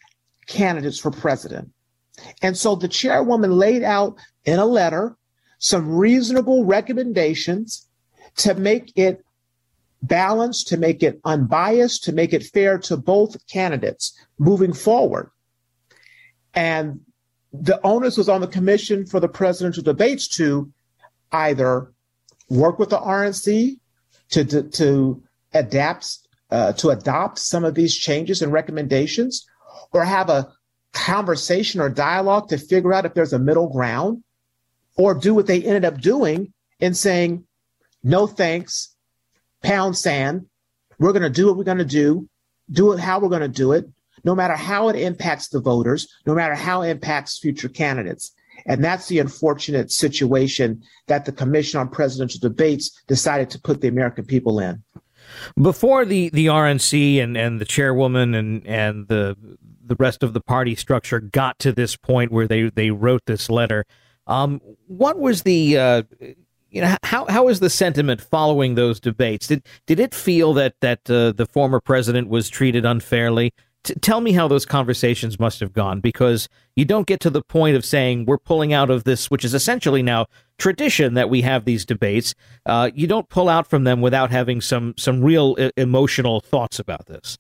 candidates 0.48 1.00
for 1.00 1.12
president. 1.12 1.72
And 2.42 2.58
so 2.58 2.76
the 2.76 2.88
chairwoman 2.88 3.52
laid 3.52 3.84
out 3.84 4.18
in 4.46 4.60
a 4.60 4.66
letter 4.66 5.16
some 5.60 5.96
reasonable 5.96 6.66
recommendations 6.66 7.88
to 8.38 8.54
make 8.56 8.92
it 8.96 9.24
balanced, 10.02 10.68
to 10.70 10.78
make 10.78 11.04
it 11.04 11.20
unbiased, 11.26 12.04
to 12.06 12.12
make 12.12 12.34
it 12.34 12.44
fair 12.44 12.78
to 12.80 12.98
both 12.98 13.46
candidates 13.48 14.18
moving 14.40 14.74
forward. 14.74 15.30
And 16.54 17.02
the 17.54 17.80
onus 17.84 18.18
was 18.18 18.30
on 18.30 18.42
the 18.42 18.48
commission 18.48 19.06
for 19.06 19.20
the 19.20 19.28
presidential 19.28 19.84
debates 19.84 20.28
to 20.28 20.72
either 21.32 21.92
work 22.50 22.80
with 22.80 22.90
the 22.90 22.98
RNC 22.98 23.78
to, 24.32 24.46
to, 24.46 24.64
to 24.64 25.24
adapt 25.54 26.18
uh, 26.50 26.74
to 26.74 26.90
adopt 26.90 27.40
some 27.40 27.64
of 27.64 27.76
these 27.76 27.96
changes 27.96 28.42
and 28.42 28.52
recommendations 28.52 29.46
or 29.94 30.04
have 30.04 30.30
a 30.30 30.52
conversation 30.92 31.80
or 31.80 31.90
dialogue 31.90 32.50
to 32.50 32.58
figure 32.58 32.94
out 32.94 33.06
if 33.06 33.14
there's 33.14 33.32
a 33.32 33.40
middle 33.40 33.70
ground 33.70 34.22
or 34.98 35.14
do 35.14 35.34
what 35.34 35.48
they 35.48 35.64
ended 35.64 35.86
up 35.86 36.00
doing 36.02 36.52
in 36.80 36.94
saying 36.94 37.46
no 38.04 38.28
thanks 38.28 38.96
pound 39.64 39.98
sand. 39.98 40.46
We're 41.00 41.14
going 41.14 41.24
to 41.24 41.30
do 41.30 41.48
what 41.48 41.58
we're 41.58 41.64
going 41.64 41.78
to 41.78 41.86
do. 41.86 42.28
Do 42.70 42.92
it 42.92 43.00
how 43.00 43.20
we're 43.20 43.30
going 43.30 43.42
to 43.42 43.48
do 43.48 43.72
it 43.72 43.86
no 44.24 44.36
matter 44.36 44.56
how 44.56 44.90
it 44.90 44.96
impacts 44.96 45.50
the 45.50 45.60
voters, 45.60 46.08
no 46.26 46.34
matter 46.34 46.56
how 46.56 46.82
it 46.82 46.90
impacts 46.90 47.40
future 47.40 47.70
candidates. 47.70 48.32
And 48.66 48.84
that's 48.84 49.08
the 49.08 49.20
unfortunate 49.20 49.92
situation 49.92 50.84
that 51.08 51.26
the 51.26 51.32
Commission 51.32 51.80
on 51.80 51.90
Presidential 51.90 52.40
Debates 52.40 53.02
decided 53.08 53.50
to 53.52 53.60
put 53.60 53.82
the 53.82 53.88
American 53.88 54.26
people 54.26 54.60
in. 54.60 54.84
Before 55.60 56.06
the, 56.06 56.30
the 56.30 56.48
RNC 56.48 57.22
and, 57.22 57.38
and 57.38 57.60
the 57.60 57.66
chairwoman 57.66 58.36
and, 58.36 58.66
and 58.68 59.08
the 59.08 59.36
the 59.84 59.96
rest 59.96 60.24
of 60.24 60.32
the 60.32 60.40
party 60.40 60.74
structure 60.74 61.20
got 61.20 61.60
to 61.60 61.74
this 61.74 61.98
point 61.98 62.32
where 62.32 62.48
they, 62.48 62.70
they 62.70 62.92
wrote 62.92 63.26
this 63.26 63.50
letter, 63.50 63.86
um, 64.26 64.62
what 64.88 65.20
was 65.20 65.44
the 65.44 65.78
uh, 65.78 66.04
you 66.70 66.82
know 66.82 66.96
how 67.04 67.26
how 67.26 67.46
was 67.46 67.60
the 67.60 67.70
sentiment 67.70 68.22
following 68.22 68.76
those 68.76 69.00
debates? 69.00 69.48
Did 69.48 69.64
did 69.86 70.00
it 70.00 70.16
feel 70.16 70.54
that 70.54 70.76
that 70.80 71.10
uh, 71.10 71.34
the 71.34 71.46
former 71.46 71.82
president 71.82 72.30
was 72.30 72.50
treated 72.50 72.86
unfairly? 72.86 73.54
T- 73.84 73.96
tell 73.96 74.22
me 74.22 74.32
how 74.32 74.48
those 74.48 74.66
conversations 74.66 75.40
must 75.40 75.60
have 75.60 75.74
gone 75.74 76.02
because 76.02 76.48
you 76.76 76.86
don't 76.86 77.08
get 77.08 77.20
to 77.22 77.30
the 77.30 77.42
point 77.42 77.76
of 77.76 77.84
saying 77.84 78.26
we're 78.26 78.38
pulling 78.38 78.74
out 78.74 78.90
of 78.90 79.04
this, 79.06 79.32
which 79.32 79.44
is 79.44 79.54
essentially 79.54 80.04
now 80.04 80.28
tradition 80.58 81.16
that 81.16 81.30
we 81.30 81.42
have 81.42 81.66
these 81.66 81.86
debates. 81.86 82.36
Uh, 82.66 82.92
you 82.94 83.08
don't 83.08 83.30
pull 83.30 83.50
out 83.50 83.68
from 83.68 83.84
them 83.84 84.02
without 84.02 84.30
having 84.30 84.62
some 84.62 84.94
some 84.98 85.24
real 85.24 85.56
emotional 85.78 86.40
thoughts 86.42 86.80
about 86.80 87.08
this. 87.08 87.38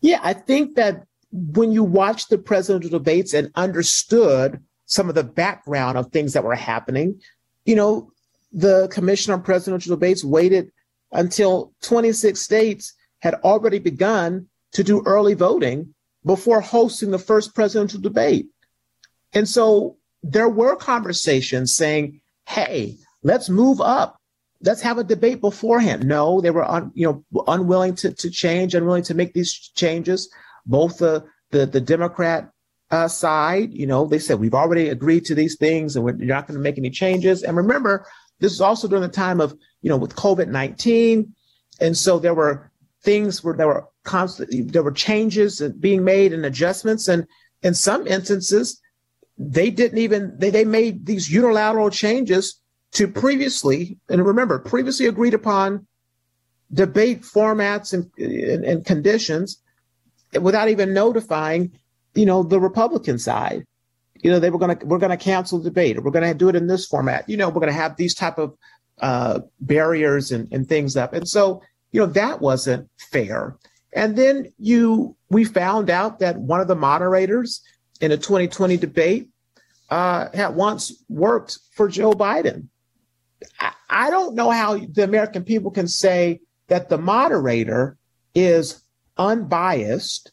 Yeah, 0.00 0.20
I 0.22 0.32
think 0.32 0.76
that 0.76 1.04
when 1.32 1.72
you 1.72 1.84
watch 1.84 2.28
the 2.28 2.38
presidential 2.38 2.90
debates 2.90 3.34
and 3.34 3.50
understood 3.56 4.62
some 4.86 5.08
of 5.08 5.14
the 5.14 5.24
background 5.24 5.98
of 5.98 6.10
things 6.12 6.32
that 6.32 6.44
were 6.44 6.54
happening, 6.54 7.20
you 7.64 7.74
know, 7.74 8.10
the 8.52 8.88
Commission 8.88 9.32
on 9.32 9.42
Presidential 9.42 9.94
Debates 9.94 10.24
waited 10.24 10.70
until 11.12 11.72
26 11.82 12.40
states 12.40 12.94
had 13.20 13.34
already 13.34 13.78
begun 13.78 14.46
to 14.76 14.84
do 14.84 15.02
early 15.06 15.32
voting 15.32 15.94
before 16.26 16.60
hosting 16.60 17.10
the 17.10 17.18
first 17.18 17.54
presidential 17.54 17.98
debate. 17.98 18.46
And 19.32 19.48
so 19.48 19.96
there 20.22 20.50
were 20.50 20.76
conversations 20.76 21.74
saying, 21.74 22.20
hey, 22.46 22.98
let's 23.22 23.48
move 23.48 23.80
up. 23.80 24.20
Let's 24.60 24.82
have 24.82 24.98
a 24.98 25.04
debate 25.04 25.40
beforehand. 25.40 26.04
No, 26.04 26.42
they 26.42 26.50
were 26.50 26.70
un, 26.70 26.90
you 26.94 27.06
know 27.06 27.42
unwilling 27.46 27.94
to, 27.96 28.12
to 28.12 28.28
change, 28.30 28.74
unwilling 28.74 29.04
to 29.04 29.14
make 29.14 29.32
these 29.32 29.52
changes. 29.54 30.28
Both 30.66 30.98
the 30.98 31.24
the, 31.52 31.64
the 31.64 31.80
Democrat 31.80 32.50
uh, 32.90 33.08
side, 33.08 33.72
you 33.72 33.86
know, 33.86 34.04
they 34.04 34.18
said 34.18 34.38
we've 34.38 34.54
already 34.54 34.88
agreed 34.88 35.24
to 35.26 35.34
these 35.34 35.56
things 35.56 35.96
and 35.96 36.04
we're 36.04 36.12
not 36.12 36.46
going 36.46 36.58
to 36.58 36.62
make 36.62 36.76
any 36.76 36.90
changes. 36.90 37.42
And 37.42 37.56
remember, 37.56 38.06
this 38.40 38.52
is 38.52 38.60
also 38.60 38.88
during 38.88 39.02
the 39.02 39.08
time 39.08 39.40
of 39.40 39.56
you 39.80 39.88
know 39.88 39.96
with 39.96 40.16
COVID 40.16 40.48
nineteen, 40.48 41.34
and 41.80 41.96
so 41.96 42.18
there 42.18 42.34
were 42.34 42.70
things 43.02 43.42
where 43.42 43.54
there 43.54 43.68
were 43.68 43.86
constantly 44.06 44.62
there 44.62 44.82
were 44.82 44.92
changes 44.92 45.60
being 45.78 46.02
made 46.02 46.32
and 46.32 46.46
adjustments 46.46 47.08
and 47.08 47.26
in 47.62 47.74
some 47.74 48.06
instances 48.06 48.80
they 49.38 49.70
didn't 49.70 49.98
even 49.98 50.34
they, 50.38 50.50
they 50.50 50.64
made 50.64 51.04
these 51.04 51.30
unilateral 51.30 51.90
changes 51.90 52.60
to 52.92 53.08
previously, 53.08 53.98
and 54.08 54.24
remember, 54.24 54.58
previously 54.58 55.06
agreed 55.06 55.34
upon 55.34 55.86
debate 56.72 57.22
formats 57.22 57.92
and, 57.92 58.10
and, 58.18 58.64
and 58.64 58.86
conditions 58.86 59.62
without 60.40 60.68
even 60.68 60.94
notifying, 60.94 61.70
you 62.14 62.26
know, 62.26 62.42
the 62.42 62.60
Republican 62.60 63.18
side. 63.18 63.64
You 64.22 64.30
know, 64.30 64.38
they 64.38 64.50
were 64.50 64.58
going 64.58 64.78
to 64.78 64.86
we're 64.86 64.98
going 64.98 65.10
to 65.10 65.22
cancel 65.22 65.58
the 65.58 65.68
debate, 65.68 65.98
or 65.98 66.00
we're 66.00 66.10
going 66.10 66.24
to 66.24 66.34
do 66.34 66.48
it 66.48 66.56
in 66.56 66.66
this 66.66 66.86
format. 66.86 67.28
You 67.28 67.36
know, 67.36 67.48
we're 67.48 67.60
going 67.60 67.72
to 67.72 67.74
have 67.74 67.96
these 67.96 68.14
type 68.14 68.38
of 68.38 68.56
uh, 69.00 69.40
barriers 69.60 70.32
and, 70.32 70.48
and 70.50 70.66
things 70.66 70.96
up, 70.96 71.12
and 71.12 71.28
so 71.28 71.62
you 71.92 72.00
know 72.00 72.06
that 72.06 72.40
wasn't 72.40 72.88
fair. 72.96 73.56
And 73.96 74.14
then 74.14 74.52
you 74.58 75.16
we 75.30 75.44
found 75.44 75.88
out 75.88 76.20
that 76.20 76.36
one 76.36 76.60
of 76.60 76.68
the 76.68 76.76
moderators 76.76 77.62
in 78.00 78.12
a 78.12 78.16
2020 78.16 78.76
debate 78.76 79.30
uh, 79.88 80.28
had 80.34 80.54
once 80.54 81.02
worked 81.08 81.58
for 81.74 81.88
Joe 81.88 82.12
Biden. 82.12 82.68
I, 83.58 83.72
I 83.88 84.10
don't 84.10 84.34
know 84.34 84.50
how 84.50 84.76
the 84.76 85.02
American 85.02 85.44
people 85.44 85.70
can 85.70 85.88
say 85.88 86.40
that 86.68 86.90
the 86.90 86.98
moderator 86.98 87.96
is 88.34 88.82
unbiased, 89.16 90.30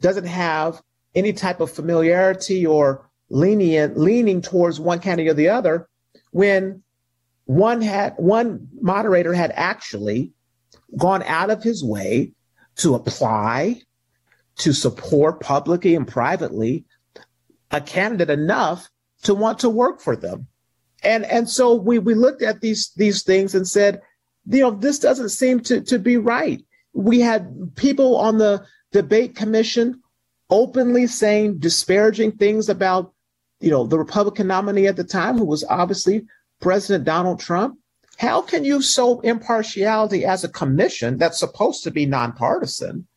doesn't 0.00 0.26
have 0.26 0.80
any 1.14 1.34
type 1.34 1.60
of 1.60 1.70
familiarity 1.70 2.64
or 2.64 3.10
lenient 3.28 3.98
leaning 3.98 4.40
towards 4.40 4.80
one 4.80 5.00
candidate 5.00 5.32
or 5.32 5.34
the 5.34 5.50
other, 5.50 5.86
when 6.30 6.82
one 7.44 7.82
had 7.82 8.14
one 8.16 8.68
moderator 8.80 9.34
had 9.34 9.52
actually 9.54 10.32
gone 10.96 11.22
out 11.24 11.50
of 11.50 11.62
his 11.62 11.84
way 11.84 12.32
to 12.76 12.94
apply 12.94 13.82
to 14.56 14.72
support 14.72 15.40
publicly 15.40 15.94
and 15.94 16.06
privately 16.06 16.84
a 17.70 17.80
candidate 17.80 18.30
enough 18.30 18.88
to 19.22 19.34
want 19.34 19.58
to 19.60 19.70
work 19.70 20.00
for 20.00 20.16
them. 20.16 20.46
And 21.02 21.24
and 21.24 21.48
so 21.48 21.74
we 21.74 21.98
we 21.98 22.14
looked 22.14 22.42
at 22.42 22.60
these 22.60 22.92
these 22.96 23.22
things 23.22 23.54
and 23.54 23.66
said, 23.66 24.00
you 24.46 24.60
know, 24.60 24.70
this 24.70 24.98
doesn't 24.98 25.30
seem 25.30 25.60
to, 25.60 25.80
to 25.82 25.98
be 25.98 26.16
right. 26.16 26.62
We 26.92 27.20
had 27.20 27.74
people 27.76 28.16
on 28.16 28.38
the 28.38 28.64
debate 28.92 29.34
commission 29.34 30.00
openly 30.50 31.06
saying 31.06 31.58
disparaging 31.58 32.32
things 32.32 32.68
about, 32.68 33.12
you 33.60 33.70
know, 33.70 33.86
the 33.86 33.98
Republican 33.98 34.46
nominee 34.46 34.86
at 34.86 34.96
the 34.96 35.04
time, 35.04 35.38
who 35.38 35.46
was 35.46 35.64
obviously 35.64 36.26
President 36.60 37.04
Donald 37.04 37.40
Trump. 37.40 37.78
How 38.22 38.40
can 38.40 38.64
you 38.64 38.80
show 38.80 39.18
impartiality 39.18 40.24
as 40.24 40.44
a 40.44 40.48
commission 40.48 41.18
that's 41.18 41.40
supposed 41.40 41.82
to 41.82 41.90
be 41.90 42.06
nonpartisan, 42.06 43.08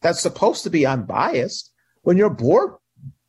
that's 0.00 0.20
supposed 0.20 0.64
to 0.64 0.70
be 0.70 0.84
unbiased, 0.84 1.70
when 2.02 2.16
your 2.16 2.30
board 2.30 2.72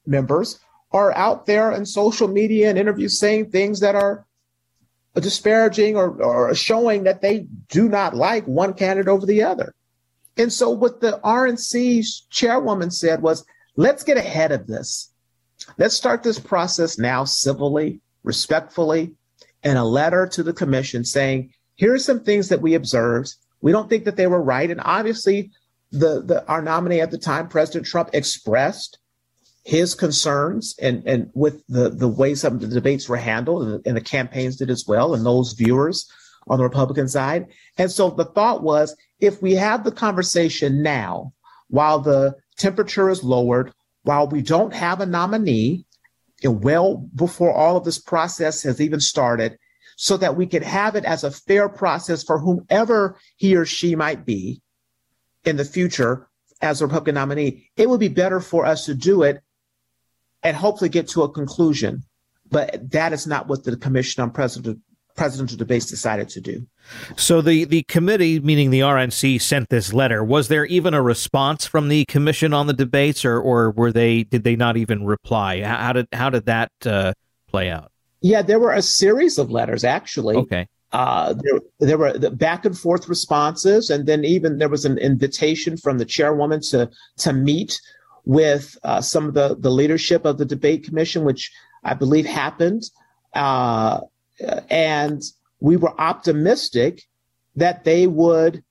members 0.08 0.60
are 0.92 1.16
out 1.16 1.46
there 1.46 1.72
in 1.72 1.86
social 1.86 2.28
media 2.28 2.72
and 2.72 2.80
interviews 2.80 3.20
saying 3.20 3.52
things 3.52 3.82
that 3.82 3.94
are 3.94 4.26
disparaging 5.14 5.96
or, 5.96 6.10
or 6.24 6.56
showing 6.56 7.04
that 7.04 7.22
they 7.22 7.46
do 7.70 7.88
not 7.88 8.16
like 8.16 8.48
one 8.48 8.74
candidate 8.74 9.08
over 9.08 9.28
the 9.28 9.44
other. 9.44 9.76
And 10.38 10.52
so 10.52 10.72
what 10.72 11.02
the 11.02 11.20
RNC's 11.24 12.26
chairwoman 12.32 12.90
said 12.90 13.22
was, 13.22 13.46
let's 13.76 14.04
get 14.04 14.18
ahead 14.18 14.52
of 14.52 14.66
this. 14.66 15.12
Let's 15.78 15.96
start 15.96 16.24
this 16.24 16.40
process 16.40 16.98
now 16.98 17.26
civilly, 17.26 18.02
respectfully, 18.24 19.14
and 19.66 19.78
a 19.78 19.84
letter 19.84 20.28
to 20.28 20.44
the 20.44 20.54
commission 20.54 21.04
saying, 21.04 21.52
here 21.76 21.94
are 21.94 22.00
some 22.00 22.22
things 22.22 22.48
that 22.50 22.62
we 22.62 22.76
observed. 22.76 23.36
We 23.62 23.74
don't 23.74 23.90
think 23.90 24.06
that 24.06 24.16
they 24.16 24.28
were 24.28 24.42
right. 24.42 24.70
And 24.72 24.80
obviously, 24.84 25.52
the, 25.92 26.22
the 26.22 26.48
our 26.48 26.62
nominee 26.62 27.02
at 27.02 27.12
the 27.12 27.18
time, 27.18 27.50
President 27.50 27.86
Trump, 27.86 28.12
expressed 28.14 29.00
his 29.64 29.96
concerns 29.96 30.76
and, 30.80 31.06
and 31.08 31.32
with 31.34 31.66
the, 31.68 31.90
the 31.90 32.08
way 32.08 32.36
some 32.36 32.54
of 32.54 32.62
the 32.62 32.68
debates 32.68 33.10
were 33.10 33.18
handled 33.18 33.68
and, 33.68 33.88
and 33.88 33.98
the 33.98 34.02
campaigns 34.02 34.56
did 34.56 34.70
as 34.70 34.86
well, 34.88 35.16
and 35.16 35.26
those 35.26 35.54
viewers 35.54 36.10
on 36.48 36.60
the 36.60 36.64
Republican 36.64 37.08
side. 37.08 37.48
And 37.78 37.92
so 37.92 38.12
the 38.12 38.26
thought 38.26 38.62
was 38.62 38.96
if 39.20 39.42
we 39.42 39.54
have 39.54 39.84
the 39.84 39.92
conversation 39.92 40.84
now, 40.84 41.34
while 41.70 42.00
the 42.00 42.36
temperature 42.58 43.10
is 43.10 43.24
lowered, 43.24 43.74
while 44.04 44.28
we 44.28 44.44
don't 44.44 44.74
have 44.74 45.02
a 45.02 45.06
nominee, 45.08 45.85
well 46.52 47.08
before 47.16 47.54
all 47.54 47.78
of 47.78 47.84
this 47.84 48.00
process 48.00 48.64
has 48.64 48.82
even 48.82 49.00
started, 49.00 49.58
so 49.98 50.18
that 50.18 50.36
we 50.36 50.46
could 50.46 50.64
have 50.64 50.96
it 50.96 51.06
as 51.06 51.24
a 51.24 51.32
fair 51.32 51.70
process 51.70 52.24
for 52.24 52.40
whomever 52.40 53.18
he 53.38 53.56
or 53.56 53.66
she 53.66 53.96
might 53.96 54.26
be 54.26 54.62
in 55.46 55.58
the 55.58 55.66
future 55.66 56.28
as 56.62 56.82
a 56.82 56.86
Republican 56.86 57.16
nominee, 57.16 57.70
it 57.78 57.90
would 57.90 58.00
be 58.00 58.08
better 58.08 58.40
for 58.40 58.66
us 58.66 58.86
to 58.86 58.96
do 58.96 59.24
it 59.24 59.42
and 60.44 60.56
hopefully 60.56 60.90
get 60.90 61.08
to 61.10 61.24
a 61.24 61.32
conclusion. 61.32 62.04
But 62.50 62.92
that 62.92 63.14
is 63.14 63.26
not 63.26 63.48
what 63.48 63.64
the 63.64 63.78
Commission 63.78 64.24
on 64.24 64.32
President, 64.32 64.80
Presidential 65.16 65.58
Debates 65.58 65.86
decided 65.86 66.30
to 66.30 66.42
do. 66.42 66.66
So 67.16 67.42
the, 67.42 67.66
the 67.66 67.84
committee, 67.84 68.40
meaning 68.40 68.70
the 68.70 68.82
RNC, 68.82 69.42
sent 69.42 69.70
this 69.70 69.94
letter. 69.94 70.24
Was 70.24 70.48
there 70.48 70.66
even 70.66 70.94
a 70.94 71.02
response 71.02 71.66
from 71.66 71.88
the 71.88 72.06
Commission 72.06 72.54
on 72.54 72.68
the 72.68 72.74
debates, 72.74 73.26
or, 73.26 73.40
or 73.40 73.72
were 73.72 73.92
they 73.92 74.24
did 74.24 74.44
they 74.44 74.56
not 74.56 74.78
even 74.78 75.06
reply? 75.06 75.62
How 75.62 75.94
did 75.94 76.08
how 76.12 76.30
did 76.30 76.46
that 76.46 76.72
uh, 76.86 77.14
play 77.48 77.70
out? 77.70 77.92
Yeah, 78.22 78.42
there 78.42 78.60
were 78.60 78.74
a 78.74 78.82
series 78.82 79.38
of 79.38 79.52
letters 79.52 79.84
actually. 79.84 80.36
Okay. 80.36 80.68
Uh, 80.92 81.34
there, 81.34 81.60
there 81.80 81.98
were 81.98 82.18
the 82.18 82.32
back 82.32 82.64
and 82.64 82.78
forth 82.78 83.10
responses, 83.10 83.90
and 83.90 84.06
then 84.06 84.24
even 84.24 84.60
there 84.60 84.70
was 84.70 84.86
an 84.86 84.98
invitation 84.98 85.76
from 85.76 85.98
the 85.98 86.06
chairwoman 86.06 86.62
to 86.62 86.90
to 87.18 87.34
meet 87.34 87.80
with 88.26 88.78
uh, 88.84 89.02
some 89.02 89.28
of 89.28 89.34
the, 89.34 89.56
the 89.60 89.70
leadership 89.70 90.26
of 90.26 90.38
the 90.38 90.46
debate 90.46 90.84
commission, 90.84 91.24
which 91.24 91.52
I 91.84 91.94
believe 91.94 92.26
happened. 92.26 92.90
Uh, 93.34 94.02
and 94.70 95.22
we 95.60 95.78
were 95.78 96.00
optimistic 96.00 97.04
that 97.56 97.84
they 97.84 98.08
would, 98.08 98.64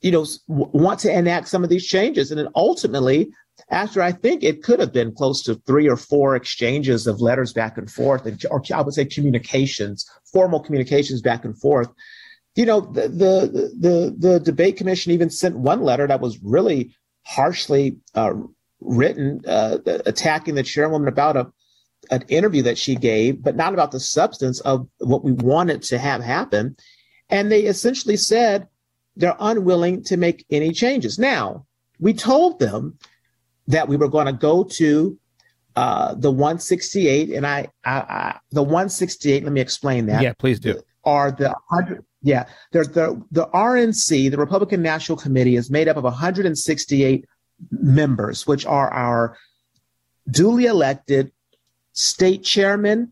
you 0.00 0.10
know, 0.10 0.26
want 0.46 1.00
to 1.00 1.12
enact 1.12 1.48
some 1.48 1.64
of 1.64 1.70
these 1.70 1.86
changes. 1.86 2.30
And 2.30 2.38
then 2.38 2.48
ultimately, 2.54 3.30
after 3.70 4.02
I 4.02 4.12
think 4.12 4.44
it 4.44 4.62
could 4.62 4.80
have 4.80 4.92
been 4.92 5.14
close 5.14 5.42
to 5.44 5.54
three 5.66 5.88
or 5.88 5.96
four 5.96 6.36
exchanges 6.36 7.06
of 7.06 7.20
letters 7.20 7.52
back 7.52 7.78
and 7.78 7.90
forth, 7.90 8.26
or 8.50 8.62
I 8.72 8.82
would 8.82 8.94
say 8.94 9.06
communications, 9.06 10.08
formal 10.30 10.60
communications 10.60 11.22
back 11.22 11.44
and 11.44 11.58
forth. 11.58 11.88
You 12.54 12.66
know, 12.66 12.80
the 12.80 13.08
the 13.08 13.72
the, 13.78 14.14
the 14.16 14.40
debate 14.40 14.76
commission 14.76 15.12
even 15.12 15.30
sent 15.30 15.56
one 15.56 15.82
letter 15.82 16.06
that 16.06 16.20
was 16.20 16.38
really 16.42 16.94
harshly 17.24 17.98
uh, 18.14 18.34
written 18.80 19.42
uh, 19.46 19.78
attacking 20.06 20.54
the 20.54 20.62
chairwoman 20.62 21.08
about 21.08 21.36
a 21.36 21.50
an 22.10 22.22
interview 22.28 22.62
that 22.62 22.78
she 22.78 22.94
gave, 22.94 23.42
but 23.42 23.56
not 23.56 23.72
about 23.72 23.90
the 23.90 24.00
substance 24.00 24.60
of 24.60 24.88
what 24.98 25.24
we 25.24 25.32
wanted 25.32 25.82
to 25.84 25.98
have 25.98 26.22
happen. 26.22 26.76
And 27.28 27.50
they 27.50 27.62
essentially 27.62 28.16
said 28.16 28.68
they're 29.16 29.36
unwilling 29.38 30.02
to 30.04 30.16
make 30.16 30.44
any 30.50 30.72
changes. 30.72 31.18
Now, 31.18 31.66
we 31.98 32.12
told 32.12 32.58
them 32.58 32.98
that 33.68 33.88
we 33.88 33.96
were 33.96 34.08
going 34.08 34.26
to 34.26 34.32
go 34.32 34.64
to 34.64 35.18
uh, 35.74 36.14
the 36.14 36.30
168, 36.30 37.30
and 37.30 37.46
I, 37.46 37.68
I, 37.84 37.92
I, 37.98 38.38
the 38.50 38.62
168. 38.62 39.44
Let 39.44 39.52
me 39.52 39.60
explain 39.60 40.06
that. 40.06 40.22
Yeah, 40.22 40.32
please 40.38 40.58
do. 40.58 40.80
Are 41.04 41.30
the 41.30 41.48
100? 41.68 42.04
Yeah, 42.22 42.46
there's 42.72 42.88
the 42.88 43.22
the 43.30 43.46
RNC, 43.48 44.30
the 44.30 44.38
Republican 44.38 44.82
National 44.82 45.18
Committee, 45.18 45.56
is 45.56 45.70
made 45.70 45.86
up 45.86 45.96
of 45.96 46.04
168 46.04 47.24
members, 47.70 48.46
which 48.46 48.66
are 48.66 48.92
our 48.92 49.36
duly 50.30 50.66
elected 50.66 51.30
state 51.96 52.44
chairmen, 52.44 53.10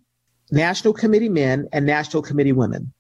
national 0.53 0.93
committee 0.93 1.29
men, 1.29 1.69
and 1.73 1.85
national 1.85 2.23
committee 2.23 2.53
women. 2.53 2.93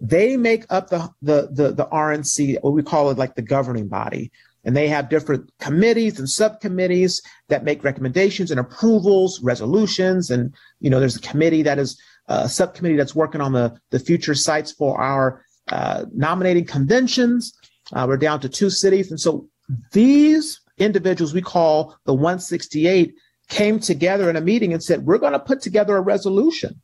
They 0.00 0.36
make 0.36 0.64
up 0.70 0.88
the, 0.88 1.10
the, 1.20 1.48
the, 1.52 1.72
the 1.72 1.86
RNC, 1.86 2.62
what 2.62 2.72
we 2.72 2.82
call 2.82 3.10
it 3.10 3.18
like 3.18 3.34
the 3.34 3.42
governing 3.42 3.88
body. 3.88 4.32
And 4.64 4.74
they 4.74 4.88
have 4.88 5.10
different 5.10 5.50
committees 5.60 6.18
and 6.18 6.28
subcommittees 6.28 7.20
that 7.48 7.64
make 7.64 7.84
recommendations 7.84 8.50
and 8.50 8.58
approvals, 8.58 9.40
resolutions. 9.42 10.30
And, 10.30 10.54
you 10.80 10.88
know, 10.88 11.00
there's 11.00 11.16
a 11.16 11.20
committee 11.20 11.62
that 11.62 11.78
is 11.78 12.00
uh, 12.28 12.42
a 12.44 12.48
subcommittee 12.48 12.96
that's 12.96 13.14
working 13.14 13.42
on 13.42 13.52
the, 13.52 13.76
the 13.90 13.98
future 13.98 14.34
sites 14.34 14.72
for 14.72 15.00
our 15.00 15.44
uh, 15.68 16.06
nominating 16.14 16.64
conventions. 16.64 17.52
Uh, 17.92 18.06
we're 18.08 18.16
down 18.16 18.40
to 18.40 18.48
two 18.48 18.70
cities. 18.70 19.10
And 19.10 19.20
so 19.20 19.48
these 19.92 20.60
individuals 20.78 21.34
we 21.34 21.42
call 21.42 21.96
the 22.06 22.14
168 22.14 23.14
came 23.48 23.78
together 23.78 24.30
in 24.30 24.36
a 24.36 24.40
meeting 24.40 24.72
and 24.72 24.82
said, 24.82 25.06
We're 25.06 25.18
going 25.18 25.32
to 25.32 25.38
put 25.38 25.60
together 25.60 25.96
a 25.96 26.00
resolution. 26.00 26.80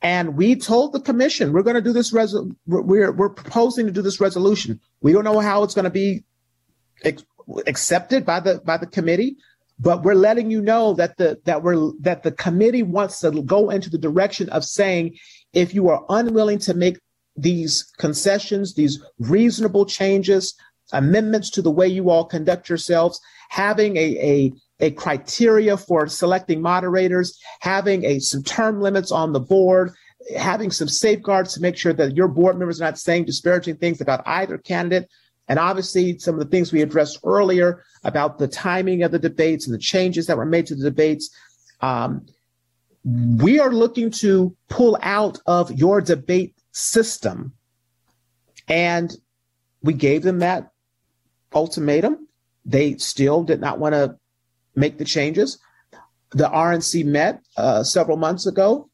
And 0.00 0.36
we 0.36 0.56
told 0.56 0.92
the 0.92 1.00
commission, 1.00 1.52
we're 1.52 1.62
going 1.62 1.76
to 1.76 1.80
do 1.80 1.92
this, 1.92 2.12
resolution. 2.12 2.56
we're, 2.66 3.12
we're 3.12 3.28
proposing 3.28 3.86
to 3.86 3.92
do 3.92 4.02
this 4.02 4.20
resolution. 4.20 4.80
We 5.00 5.12
don't 5.12 5.22
know 5.22 5.38
how 5.38 5.62
it's 5.62 5.74
going 5.74 5.84
to 5.84 5.90
be 5.90 6.24
ex- 7.04 7.24
accepted 7.68 8.26
by 8.26 8.40
the, 8.40 8.60
by 8.64 8.78
the 8.78 8.86
committee, 8.86 9.36
but 9.78 10.02
we're 10.02 10.14
letting 10.14 10.50
you 10.50 10.60
know 10.60 10.94
that 10.94 11.16
the, 11.18 11.40
that 11.44 11.62
we're, 11.62 11.92
that 12.00 12.24
the 12.24 12.32
committee 12.32 12.82
wants 12.82 13.20
to 13.20 13.30
go 13.42 13.70
into 13.70 13.90
the 13.90 13.98
direction 13.98 14.48
of 14.48 14.64
saying, 14.64 15.16
if 15.52 15.72
you 15.72 15.88
are 15.88 16.04
unwilling 16.08 16.58
to 16.60 16.74
make 16.74 16.98
these 17.36 17.84
concessions, 17.98 18.74
these 18.74 19.00
reasonable 19.20 19.86
changes 19.86 20.54
amendments 20.92 21.50
to 21.50 21.62
the 21.62 21.70
way 21.70 21.86
you 21.86 22.10
all 22.10 22.24
conduct 22.24 22.68
yourselves, 22.68 23.20
having 23.48 23.96
a, 23.96 24.18
a, 24.18 24.52
a 24.82 24.90
criteria 24.90 25.76
for 25.76 26.06
selecting 26.08 26.60
moderators, 26.60 27.38
having 27.60 28.04
a 28.04 28.18
some 28.18 28.42
term 28.42 28.80
limits 28.80 29.10
on 29.10 29.32
the 29.32 29.40
board, 29.40 29.92
having 30.36 30.70
some 30.70 30.88
safeguards 30.88 31.54
to 31.54 31.60
make 31.60 31.76
sure 31.76 31.92
that 31.94 32.16
your 32.16 32.28
board 32.28 32.58
members 32.58 32.80
are 32.80 32.84
not 32.84 32.98
saying 32.98 33.24
disparaging 33.24 33.76
things 33.76 34.00
about 34.00 34.26
either 34.26 34.58
candidate. 34.58 35.08
And 35.48 35.58
obviously, 35.58 36.18
some 36.18 36.34
of 36.34 36.40
the 36.40 36.50
things 36.50 36.72
we 36.72 36.82
addressed 36.82 37.20
earlier 37.24 37.84
about 38.04 38.38
the 38.38 38.48
timing 38.48 39.02
of 39.02 39.12
the 39.12 39.18
debates 39.18 39.66
and 39.66 39.74
the 39.74 39.78
changes 39.78 40.26
that 40.26 40.36
were 40.36 40.44
made 40.44 40.66
to 40.66 40.74
the 40.74 40.84
debates. 40.84 41.30
Um, 41.80 42.26
we 43.04 43.58
are 43.58 43.72
looking 43.72 44.10
to 44.10 44.56
pull 44.68 44.98
out 45.02 45.38
of 45.46 45.72
your 45.72 46.00
debate 46.00 46.54
system. 46.72 47.52
And 48.68 49.12
we 49.82 49.92
gave 49.92 50.22
them 50.22 50.38
that 50.40 50.70
ultimatum. 51.54 52.28
They 52.64 52.96
still 52.96 53.42
did 53.42 53.60
not 53.60 53.80
want 53.80 53.94
to 53.94 54.16
make 54.74 54.98
the 54.98 55.04
changes. 55.04 55.58
The 56.30 56.48
RNC 56.48 57.04
met 57.04 57.42
uh, 57.56 57.82
several 57.82 58.16
months 58.16 58.46
ago 58.46 58.88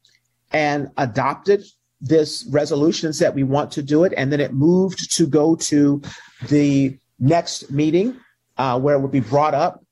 and 0.51 0.89
adopted 0.97 1.63
this 2.01 2.45
resolution 2.49 3.07
and 3.07 3.15
said 3.15 3.35
we 3.35 3.43
want 3.43 3.71
to 3.71 3.83
do 3.83 4.03
it. 4.03 4.13
And 4.15 4.31
then 4.31 4.39
it 4.39 4.53
moved 4.53 5.11
to 5.15 5.27
go 5.27 5.55
to 5.55 6.01
the 6.47 6.97
next 7.19 7.71
meeting 7.71 8.17
uh, 8.57 8.79
where 8.79 8.95
it 8.95 8.99
would 8.99 9.11
be 9.11 9.19
brought 9.19 9.53
up 9.53 9.83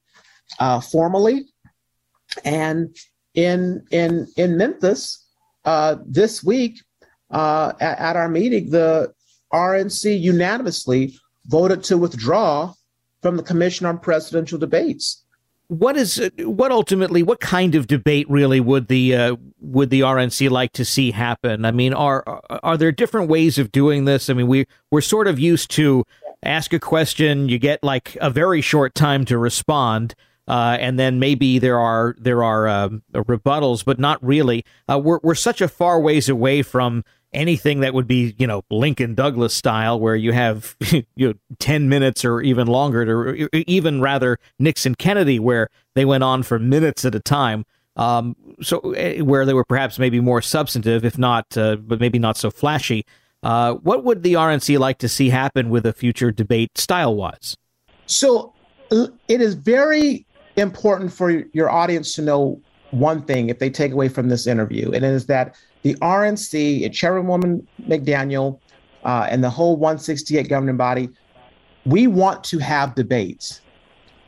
uh, 0.60 0.80
formally. 0.80 1.46
And 2.44 2.96
in 3.34 3.86
in 3.92 4.28
in 4.36 4.58
Memphis 4.58 5.26
uh, 5.66 5.98
this 6.06 6.44
week 6.44 6.82
uh, 7.32 7.74
at, 7.80 8.00
at 8.00 8.16
our 8.16 8.30
meeting, 8.30 8.70
the 8.70 9.14
RNC 9.54 10.20
unanimously 10.20 11.16
voted 11.46 11.84
to 11.86 11.98
withdraw 11.98 12.74
from 13.22 13.38
the 13.38 13.44
Commission 13.44 13.86
on 13.86 14.00
Presidential 14.00 14.58
Debates 14.58 15.24
what 15.70 15.98
is 15.98 16.32
what 16.40 16.72
ultimately 16.72 17.24
what 17.24 17.40
kind 17.40 17.76
of 17.76 17.88
debate 17.88 18.30
really 18.30 18.60
would 18.60 18.88
the 18.88 19.16
uh, 19.16 19.36
would 19.60 19.90
the 19.90 20.02
RNC 20.02 20.50
like 20.50 20.72
to 20.74 20.86
see 20.86 21.12
happen? 21.12 21.66
I 21.66 21.72
mean, 21.72 21.94
are 21.94 22.24
are 22.64 22.78
there 22.78 22.92
different 22.92 23.30
ways 23.30 23.58
of 23.58 23.72
doing 23.72 24.06
this? 24.06 24.30
I 24.30 24.34
mean, 24.34 24.48
we 24.48 24.66
we're 24.92 25.02
sort 25.02 25.28
of 25.28 25.40
used 25.40 25.70
to 25.72 26.06
ask 26.44 26.72
a 26.74 26.80
question, 26.80 27.50
you 27.50 27.60
get 27.60 27.84
like 27.84 28.18
a 28.22 28.30
very 28.30 28.62
short 28.62 28.96
time 28.96 29.26
to 29.26 29.38
respond. 29.38 30.16
Uh, 30.48 30.78
and 30.80 30.98
then 30.98 31.20
maybe 31.20 31.60
there 31.60 31.78
are 31.78 32.16
there 32.18 32.42
are 32.42 32.70
um, 32.70 33.04
rebuttals, 33.14 33.84
but 33.84 34.00
not 34.00 34.24
really. 34.24 34.64
Uh, 34.90 34.98
we're 34.98 35.20
we're 35.22 35.36
such 35.36 35.60
a 35.60 35.68
far 35.68 36.00
ways 36.00 36.30
away 36.30 36.62
from 36.62 37.04
anything 37.34 37.82
that 37.82 37.94
would 37.94 38.08
be, 38.08 38.36
you 38.38 38.48
know, 38.48 38.64
Lincoln 38.70 39.16
Douglas 39.16 39.54
style, 39.54 40.00
where 40.00 40.16
you 40.16 40.32
have 40.32 40.76
you 40.92 41.06
know, 41.16 41.34
10 41.60 41.90
minutes 41.90 42.24
or 42.26 42.42
even 42.42 42.68
longer, 42.68 43.06
to, 43.06 43.70
even 43.70 44.02
rather 44.02 44.40
Nixon 44.60 44.96
Kennedy, 44.96 45.40
where 45.40 45.70
they 45.96 46.06
went 46.06 46.24
on 46.24 46.44
for 46.44 46.60
minutes 46.60 47.06
at 47.06 47.16
a 47.16 47.20
time. 47.20 47.66
Um, 47.96 48.36
so 48.62 48.92
eh, 48.92 49.22
where 49.22 49.46
they 49.46 49.54
were 49.54 49.66
perhaps 49.66 49.98
maybe 49.98 50.20
more 50.20 50.42
substantive, 50.42 51.04
if 51.04 51.18
not, 51.18 51.58
uh, 51.58 51.78
but 51.78 52.00
maybe 52.00 52.20
not 52.20 52.38
so 52.38 52.52
flashy. 52.52 53.06
Uh, 53.44 53.74
what 53.76 54.04
would 54.04 54.24
the 54.24 54.34
RNC 54.34 54.80
like 54.80 54.98
to 55.00 55.10
see 55.10 55.30
happen 55.30 55.70
with 55.70 55.86
a 55.86 55.94
future 55.94 56.32
debate 56.32 56.78
style 56.78 57.16
wise? 57.16 57.56
So 58.06 58.54
it 58.92 59.42
is 59.42 59.54
very 59.54 60.26
important 60.56 61.14
for 61.14 61.30
your 61.54 61.70
audience 61.70 62.14
to 62.16 62.22
know 62.22 62.62
one 62.92 63.22
thing 63.22 63.50
if 63.50 63.60
they 63.60 63.70
take 63.70 63.92
away 63.92 64.10
from 64.10 64.30
this 64.30 64.48
interview, 64.48 64.92
and 64.92 65.04
it 65.04 65.12
is 65.12 65.26
that 65.28 65.56
the 65.84 65.96
RNC 65.96 66.86
and 66.86 66.94
Chairwoman 66.94 67.68
McDaniel 67.84 68.60
uh, 69.04 69.28
and 69.30 69.44
the 69.44 69.50
whole 69.50 69.76
168 69.78 70.50
governing 70.50 70.78
body, 70.78 71.10
we 71.86 72.08
want 72.08 72.44
to 72.46 72.60
have 72.60 72.96
debates. 72.96 73.62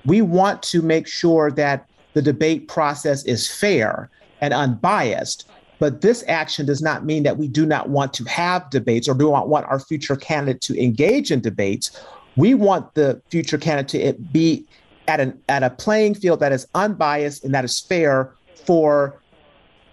We 0.06 0.22
want 0.22 0.64
to 0.64 0.82
make 0.82 1.08
sure 1.08 1.52
that 1.52 1.88
the 2.14 2.22
debate 2.22 2.68
process 2.68 3.24
is 3.26 3.50
fair 3.50 4.10
and 4.42 4.54
unbiased. 4.54 5.50
But 5.80 6.02
this 6.02 6.24
action 6.28 6.66
does 6.66 6.82
not 6.82 7.06
mean 7.06 7.24
that 7.24 7.38
we 7.38 7.48
do 7.48 7.66
not 7.66 7.90
want 7.90 8.14
to 8.16 8.24
have 8.26 8.70
debates 8.70 9.08
or 9.08 9.14
do 9.14 9.32
not 9.32 9.48
want 9.48 9.66
our 9.68 9.80
future 9.80 10.16
candidate 10.16 10.62
to 10.62 10.82
engage 10.82 11.32
in 11.32 11.40
debates. 11.40 12.06
We 12.36 12.54
want 12.54 12.94
the 12.96 13.22
future 13.30 13.58
candidate 13.58 14.18
to 14.18 14.22
be 14.22 14.66
at 15.08 15.20
an 15.20 15.42
at 15.50 15.64
a 15.64 15.70
playing 15.70 16.16
field 16.16 16.40
that 16.42 16.52
is 16.52 16.68
unbiased 16.76 17.44
and 17.44 17.54
that 17.54 17.66
is 17.66 17.80
fair 17.80 18.34
for 18.66 19.22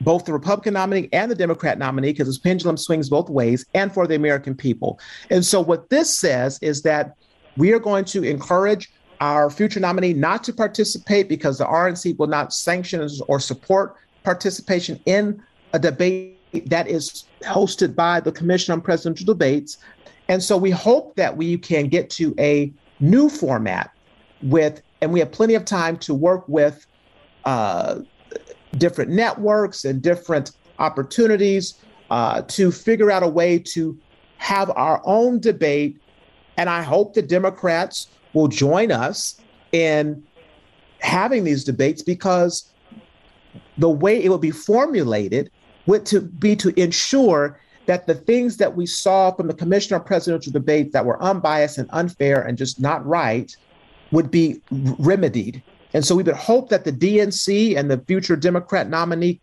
both 0.00 0.24
the 0.24 0.32
Republican 0.32 0.74
nominee 0.74 1.08
and 1.12 1.30
the 1.30 1.34
Democrat 1.34 1.78
nominee, 1.78 2.12
because 2.12 2.26
this 2.26 2.38
pendulum 2.38 2.76
swings 2.76 3.08
both 3.08 3.28
ways, 3.30 3.64
and 3.74 3.92
for 3.92 4.06
the 4.06 4.14
American 4.14 4.54
people. 4.54 4.98
And 5.30 5.44
so, 5.44 5.60
what 5.60 5.88
this 5.90 6.16
says 6.16 6.58
is 6.62 6.82
that 6.82 7.16
we 7.56 7.72
are 7.72 7.78
going 7.78 8.04
to 8.06 8.22
encourage 8.22 8.92
our 9.20 9.48
future 9.48 9.80
nominee 9.80 10.12
not 10.12 10.44
to 10.44 10.52
participate 10.52 11.28
because 11.28 11.58
the 11.58 11.64
RNC 11.64 12.18
will 12.18 12.26
not 12.26 12.52
sanction 12.52 13.08
or 13.28 13.40
support 13.40 13.96
participation 14.24 15.00
in 15.06 15.42
a 15.72 15.78
debate 15.78 16.38
that 16.66 16.86
is 16.88 17.24
hosted 17.42 17.94
by 17.94 18.20
the 18.20 18.32
Commission 18.32 18.72
on 18.72 18.80
Presidential 18.80 19.26
Debates. 19.26 19.78
And 20.28 20.42
so, 20.42 20.56
we 20.56 20.70
hope 20.70 21.16
that 21.16 21.36
we 21.36 21.56
can 21.56 21.88
get 21.88 22.10
to 22.10 22.34
a 22.38 22.72
new 23.00 23.28
format 23.28 23.90
with, 24.42 24.82
and 25.00 25.12
we 25.12 25.20
have 25.20 25.32
plenty 25.32 25.54
of 25.54 25.64
time 25.64 25.96
to 25.98 26.12
work 26.12 26.46
with. 26.48 26.86
Uh, 27.44 28.00
different 28.78 29.10
networks 29.10 29.84
and 29.84 30.02
different 30.02 30.52
opportunities 30.78 31.74
uh, 32.10 32.42
to 32.42 32.70
figure 32.70 33.10
out 33.10 33.22
a 33.22 33.28
way 33.28 33.58
to 33.58 33.98
have 34.38 34.70
our 34.76 35.00
own 35.04 35.40
debate. 35.40 36.00
And 36.56 36.68
I 36.68 36.82
hope 36.82 37.14
the 37.14 37.22
Democrats 37.22 38.08
will 38.32 38.48
join 38.48 38.92
us 38.92 39.40
in 39.72 40.22
having 41.00 41.44
these 41.44 41.64
debates 41.64 42.02
because 42.02 42.72
the 43.78 43.90
way 43.90 44.22
it 44.22 44.28
will 44.28 44.38
be 44.38 44.50
formulated 44.50 45.50
would 45.86 46.06
to 46.06 46.20
be 46.20 46.56
to 46.56 46.78
ensure 46.80 47.60
that 47.86 48.06
the 48.06 48.14
things 48.14 48.56
that 48.56 48.74
we 48.74 48.86
saw 48.86 49.30
from 49.30 49.46
the 49.46 49.54
Commission 49.54 49.94
on 49.94 50.02
Presidential 50.02 50.52
Debates 50.52 50.92
that 50.92 51.04
were 51.04 51.22
unbiased 51.22 51.78
and 51.78 51.88
unfair 51.92 52.42
and 52.42 52.58
just 52.58 52.80
not 52.80 53.06
right 53.06 53.56
would 54.10 54.30
be 54.30 54.60
remedied 54.98 55.62
and 55.96 56.04
so 56.04 56.14
we 56.14 56.22
would 56.22 56.34
hope 56.34 56.68
that 56.68 56.84
the 56.84 56.92
DNC 56.92 57.74
and 57.74 57.90
the 57.90 57.96
future 58.06 58.36
Democrat 58.36 58.90
nominees 58.90 59.38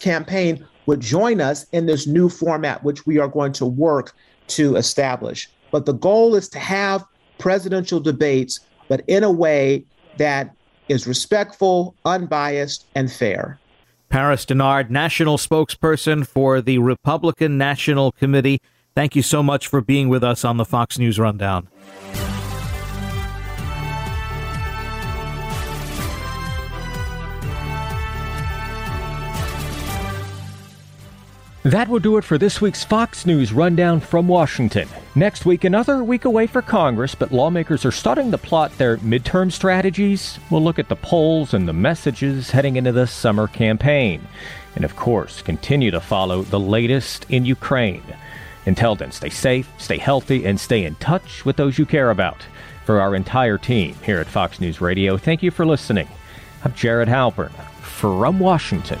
campaign 0.00 0.66
would 0.86 1.00
join 1.00 1.42
us 1.42 1.66
in 1.72 1.84
this 1.84 2.06
new 2.06 2.30
format, 2.30 2.82
which 2.82 3.04
we 3.04 3.18
are 3.18 3.28
going 3.28 3.52
to 3.52 3.66
work 3.66 4.14
to 4.46 4.76
establish. 4.76 5.50
But 5.70 5.84
the 5.84 5.92
goal 5.92 6.34
is 6.34 6.48
to 6.48 6.58
have 6.58 7.04
presidential 7.36 8.00
debates, 8.00 8.60
but 8.88 9.02
in 9.06 9.22
a 9.22 9.30
way 9.30 9.84
that 10.16 10.56
is 10.88 11.06
respectful, 11.06 11.94
unbiased, 12.06 12.86
and 12.94 13.12
fair. 13.12 13.60
Paris 14.08 14.46
Dennard, 14.46 14.88
national 14.88 15.36
spokesperson 15.36 16.26
for 16.26 16.62
the 16.62 16.78
Republican 16.78 17.58
National 17.58 18.12
Committee. 18.12 18.62
Thank 18.94 19.14
you 19.14 19.20
so 19.20 19.42
much 19.42 19.66
for 19.66 19.82
being 19.82 20.08
with 20.08 20.24
us 20.24 20.42
on 20.42 20.56
the 20.56 20.64
Fox 20.64 20.98
News 20.98 21.18
Rundown. 21.18 21.68
That 31.64 31.88
will 31.88 31.98
do 31.98 32.16
it 32.18 32.24
for 32.24 32.38
this 32.38 32.60
week's 32.60 32.84
Fox 32.84 33.26
News 33.26 33.52
Rundown 33.52 33.98
from 33.98 34.28
Washington. 34.28 34.88
Next 35.16 35.44
week, 35.44 35.64
another 35.64 36.04
week 36.04 36.24
away 36.24 36.46
for 36.46 36.62
Congress, 36.62 37.16
but 37.16 37.32
lawmakers 37.32 37.84
are 37.84 37.90
starting 37.90 38.30
to 38.30 38.38
plot 38.38 38.78
their 38.78 38.98
midterm 38.98 39.50
strategies. 39.50 40.38
We'll 40.50 40.62
look 40.62 40.78
at 40.78 40.88
the 40.88 40.94
polls 40.94 41.54
and 41.54 41.66
the 41.66 41.72
messages 41.72 42.52
heading 42.52 42.76
into 42.76 42.92
the 42.92 43.08
summer 43.08 43.48
campaign. 43.48 44.26
And 44.76 44.84
of 44.84 44.94
course, 44.94 45.42
continue 45.42 45.90
to 45.90 46.00
follow 46.00 46.42
the 46.42 46.60
latest 46.60 47.26
in 47.28 47.44
Ukraine. 47.44 48.04
Until 48.64 48.94
then, 48.94 49.10
stay 49.10 49.30
safe, 49.30 49.68
stay 49.78 49.98
healthy, 49.98 50.46
and 50.46 50.60
stay 50.60 50.84
in 50.84 50.94
touch 50.96 51.44
with 51.44 51.56
those 51.56 51.76
you 51.76 51.86
care 51.86 52.10
about. 52.10 52.46
For 52.84 53.00
our 53.00 53.16
entire 53.16 53.58
team 53.58 53.96
here 54.04 54.20
at 54.20 54.28
Fox 54.28 54.60
News 54.60 54.80
Radio, 54.80 55.16
thank 55.16 55.42
you 55.42 55.50
for 55.50 55.66
listening. 55.66 56.08
I'm 56.64 56.72
Jared 56.74 57.08
Halpern 57.08 57.50
from 57.80 58.38
Washington. 58.38 59.00